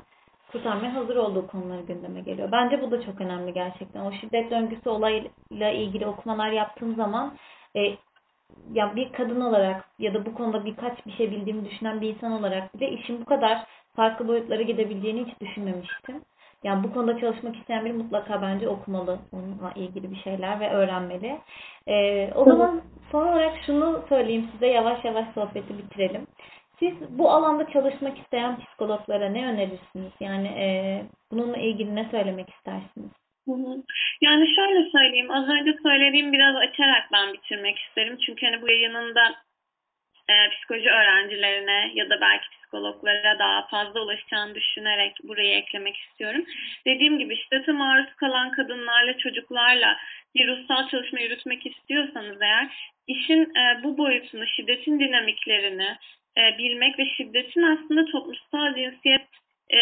kurtarmaya 0.52 0.94
hazır 0.94 1.16
olduğu 1.16 1.46
konuları 1.46 1.82
gündeme 1.82 2.20
geliyor. 2.20 2.48
Bence 2.52 2.82
bu 2.82 2.90
da 2.90 3.02
çok 3.02 3.20
önemli 3.20 3.52
gerçekten. 3.52 4.00
O 4.00 4.12
şiddet 4.12 4.50
döngüsü 4.50 4.88
olayla 4.88 5.70
ilgili 5.70 6.06
okumalar 6.06 6.50
yaptığım 6.50 6.94
zaman 6.94 7.34
e, 7.76 7.96
ya 8.72 8.96
bir 8.96 9.12
kadın 9.12 9.40
olarak 9.40 9.84
ya 9.98 10.14
da 10.14 10.26
bu 10.26 10.34
konuda 10.34 10.64
birkaç 10.64 11.06
bir 11.06 11.12
şey 11.12 11.30
bildiğimi 11.30 11.64
düşünen 11.64 12.00
bir 12.00 12.08
insan 12.08 12.32
olarak 12.32 12.74
bile 12.74 12.90
işin 12.90 13.20
bu 13.20 13.24
kadar 13.24 13.66
farklı 13.96 14.28
boyutlara 14.28 14.62
gidebileceğini 14.62 15.24
hiç 15.24 15.40
düşünmemiştim. 15.40 16.22
Yani 16.64 16.84
bu 16.84 16.92
konuda 16.92 17.20
çalışmak 17.20 17.56
isteyen 17.56 17.84
biri 17.84 17.92
mutlaka 17.92 18.42
bence 18.42 18.68
okumalı 18.68 19.18
onunla 19.32 19.72
ilgili 19.74 20.10
bir 20.10 20.16
şeyler 20.16 20.60
ve 20.60 20.70
öğrenmeli. 20.70 21.38
Ee, 21.86 22.30
o 22.34 22.44
zaman 22.44 22.80
son 23.12 23.28
olarak 23.28 23.56
şunu 23.66 24.02
söyleyeyim 24.08 24.48
size 24.52 24.66
yavaş 24.66 25.04
yavaş 25.04 25.26
sohbeti 25.34 25.78
bitirelim. 25.78 26.26
Siz 26.78 26.94
bu 27.18 27.30
alanda 27.30 27.70
çalışmak 27.70 28.18
isteyen 28.18 28.58
psikologlara 28.58 29.28
ne 29.28 29.46
önerirsiniz? 29.46 30.12
Yani 30.20 30.48
e, 30.48 30.66
bununla 31.30 31.56
ilgili 31.56 31.94
ne 31.94 32.08
söylemek 32.10 32.50
istersiniz? 32.50 33.10
Yani 34.20 34.54
şöyle 34.54 34.90
söyleyeyim, 34.90 35.30
az 35.30 35.48
önce 35.48 35.74
söylediğim 35.82 36.32
biraz 36.32 36.56
açarak 36.56 37.12
ben 37.12 37.32
bitirmek 37.32 37.78
isterim. 37.78 38.18
Çünkü 38.26 38.46
hani 38.46 38.62
bu 38.62 38.70
yayının 38.70 39.14
da 39.14 39.34
e, 40.28 40.34
psikoloji 40.50 40.90
öğrencilerine 40.90 41.90
ya 41.94 42.10
da 42.10 42.20
belki 42.20 42.46
psikologlara 42.50 43.38
daha 43.38 43.66
fazla 43.66 44.00
ulaşacağını 44.00 44.54
düşünerek 44.54 45.16
burayı 45.22 45.54
eklemek 45.56 45.96
istiyorum. 45.96 46.44
Dediğim 46.86 47.18
gibi 47.18 47.36
şiddete 47.36 47.72
maruz 47.72 48.14
kalan 48.16 48.50
kadınlarla, 48.50 49.18
çocuklarla 49.18 49.96
bir 50.34 50.48
ruhsal 50.48 50.88
çalışma 50.88 51.20
yürütmek 51.20 51.66
istiyorsanız 51.66 52.42
eğer 52.42 52.68
işin 53.06 53.42
e, 53.42 53.82
bu 53.82 53.98
boyutunu, 53.98 54.46
şiddetin 54.46 55.00
dinamiklerini 55.00 55.96
e, 56.38 56.58
bilmek 56.58 56.98
ve 56.98 57.04
şiddetin 57.16 57.62
aslında 57.62 58.04
toplumsal 58.04 58.74
cinsiyet 58.74 59.26
e, 59.74 59.78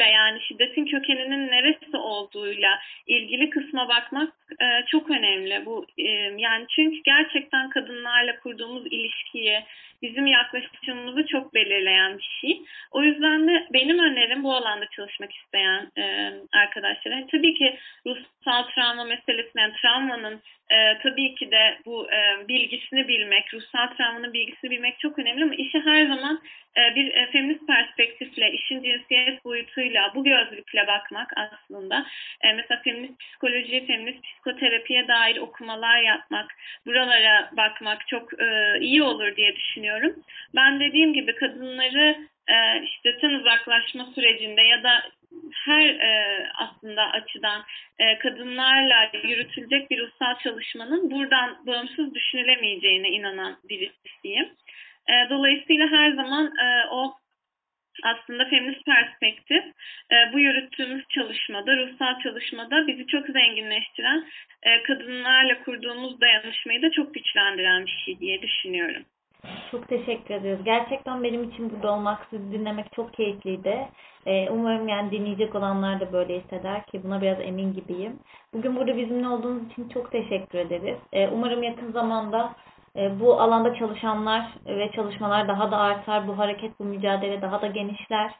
konuyla 0.00 0.06
yani 0.06 0.40
şiddetin 0.40 0.84
kökeninin 0.84 1.48
neresi 1.48 1.96
olduğuyla 1.96 2.78
ilgili 3.06 3.50
kısma 3.50 3.88
bakmak 3.88 4.32
e, 4.60 4.86
çok 4.86 5.10
önemli. 5.10 5.62
Bu 5.66 5.86
e, 5.98 6.08
yani 6.38 6.66
çünkü 6.68 7.00
gerçekten 7.04 7.70
kadınlarla 7.70 8.40
kurduğumuz 8.40 8.86
ilişkiyi, 8.86 9.64
bizim 10.02 10.26
yaklaşımımızı 10.26 11.26
çok 11.26 11.54
belirleyen 11.54 12.18
bir 12.18 12.28
şey. 12.40 12.62
O 12.90 13.02
yüzden 13.02 13.48
de 13.48 13.66
benim 13.72 13.98
önerim 13.98 14.44
bu 14.44 14.54
alanda 14.54 14.86
çalışmak 14.96 15.34
isteyen 15.34 15.90
e, 15.98 16.32
arkadaşlara. 16.52 17.26
Tabii 17.32 17.54
ki 17.54 17.76
ruhsal 18.06 18.62
travma 18.62 19.04
meselesi, 19.04 19.50
yani 19.56 19.72
travmanın 19.82 20.40
e, 20.70 20.98
tabii 21.02 21.34
ki 21.34 21.50
de 21.50 21.78
bu 21.86 22.10
e, 22.12 22.48
bilgisini 22.48 23.08
bilmek, 23.08 23.54
ruhsal 23.54 23.86
travmanın 23.86 24.32
bilgisini 24.32 24.70
bilmek 24.70 24.98
çok 24.98 25.18
önemli 25.18 25.44
ama 25.44 25.54
işi 25.54 25.80
her 25.80 26.06
zaman 26.06 26.40
e, 26.76 26.94
bir 26.94 27.14
e, 27.14 27.30
feminist 27.32 27.66
perspektifle, 27.66 28.52
işin 28.52 28.82
cinsiyet 29.10 29.44
boyutuyla, 29.44 30.12
bu 30.14 30.24
gözlükle 30.24 30.86
bakmak 30.86 31.32
aslında. 31.36 32.06
E, 32.40 32.52
mesela 32.52 32.80
feminist 32.84 33.20
psikoloji, 33.20 33.86
feminist 33.86 34.22
psikoterapiye 34.24 35.08
dair 35.08 35.36
okumalar 35.36 36.00
yapmak, 36.00 36.56
buralara 36.86 37.50
bakmak 37.56 38.08
çok 38.08 38.40
e, 38.40 38.78
iyi 38.80 39.02
olur 39.02 39.36
diye 39.36 39.56
düşünüyorum. 39.56 40.14
Ben 40.54 40.80
dediğim 40.80 41.14
gibi 41.14 41.34
kadınları 41.34 42.16
e, 42.48 42.86
şiddetten 42.86 43.30
uzaklaşma 43.30 44.06
sürecinde 44.14 44.62
ya 44.62 44.82
da 44.82 45.02
her 45.64 45.88
e, 45.88 46.48
aslında 46.54 47.02
açıdan 47.02 47.62
e, 47.98 48.18
kadınlarla 48.18 49.10
yürütülecek 49.22 49.90
bir 49.90 49.98
ruhsal 49.98 50.38
çalışmanın 50.38 51.10
buradan 51.10 51.66
bağımsız 51.66 52.14
düşünülemeyeceğine 52.14 53.08
inanan 53.08 53.56
birisiyim. 53.68 54.48
E, 55.08 55.30
dolayısıyla 55.30 55.86
her 55.86 56.10
zaman 56.10 56.46
e, 56.46 56.88
o 56.90 57.19
aslında 58.04 58.44
feminist 58.44 58.84
perspektif 58.86 59.64
e, 60.12 60.32
bu 60.32 60.40
yürüttüğümüz 60.40 61.04
çalışmada, 61.08 61.76
ruhsal 61.76 62.20
çalışmada 62.22 62.86
bizi 62.86 63.06
çok 63.06 63.26
zenginleştiren, 63.26 64.24
e, 64.62 64.82
kadınlarla 64.82 65.64
kurduğumuz 65.64 66.20
dayanışmayı 66.20 66.82
da 66.82 66.90
çok 66.90 67.14
güçlendiren 67.14 67.86
bir 67.86 68.02
şey 68.04 68.20
diye 68.20 68.42
düşünüyorum. 68.42 69.02
Çok 69.70 69.88
teşekkür 69.88 70.34
ediyoruz. 70.34 70.64
Gerçekten 70.64 71.22
benim 71.22 71.44
için 71.44 71.70
burada 71.70 71.92
olmak, 71.92 72.26
sizi 72.30 72.52
dinlemek 72.52 72.92
çok 72.92 73.14
keyifliydi. 73.14 73.88
Ee, 74.26 74.50
umarım 74.50 74.88
yani 74.88 75.10
dinleyecek 75.10 75.54
olanlar 75.54 76.00
da 76.00 76.12
böyle 76.12 76.40
hisseder 76.40 76.86
ki 76.86 77.00
buna 77.04 77.22
biraz 77.22 77.40
emin 77.40 77.72
gibiyim. 77.72 78.18
Bugün 78.52 78.76
burada 78.76 78.96
bizimle 78.96 79.28
olduğunuz 79.28 79.72
için 79.72 79.88
çok 79.88 80.12
teşekkür 80.12 80.58
ederiz. 80.58 80.98
Ee, 81.12 81.28
umarım 81.28 81.62
yakın 81.62 81.92
zamanda 81.92 82.52
bu 82.94 83.40
alanda 83.40 83.74
çalışanlar 83.74 84.46
ve 84.66 84.90
çalışmalar 84.92 85.48
daha 85.48 85.70
da 85.70 85.78
artar. 85.78 86.28
Bu 86.28 86.38
hareket, 86.38 86.78
bu 86.80 86.84
mücadele 86.84 87.42
daha 87.42 87.62
da 87.62 87.66
genişler. 87.66 88.30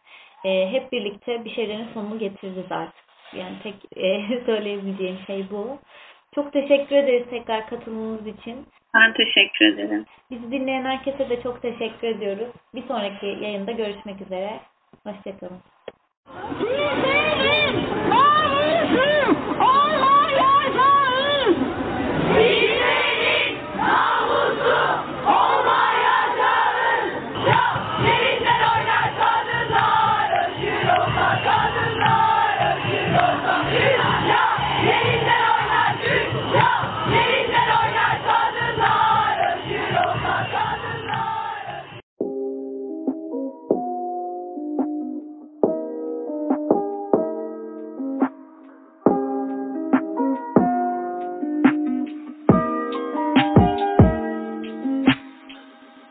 E, 0.44 0.72
hep 0.72 0.92
birlikte 0.92 1.44
bir 1.44 1.50
şeylerin 1.50 1.88
sonunu 1.94 2.18
getiririz 2.18 2.72
artık. 2.72 3.04
Yani 3.32 3.56
tek 3.62 3.74
e, 3.96 4.40
söyleyebileceğim 4.46 5.18
şey 5.26 5.50
bu. 5.50 5.78
Çok 6.34 6.52
teşekkür 6.52 6.96
ederiz 6.96 7.26
tekrar 7.30 7.66
katılımınız 7.66 8.26
için. 8.26 8.66
Ben 8.94 9.12
teşekkür 9.12 9.64
ederim. 9.74 10.04
Bizi 10.30 10.52
dinleyen 10.52 10.84
herkese 10.84 11.30
de 11.30 11.42
çok 11.42 11.62
teşekkür 11.62 12.08
ediyoruz. 12.08 12.48
Bir 12.74 12.82
sonraki 12.82 13.26
yayında 13.26 13.72
görüşmek 13.72 14.20
üzere. 14.20 14.60
Hoşçakalın. 15.04 15.60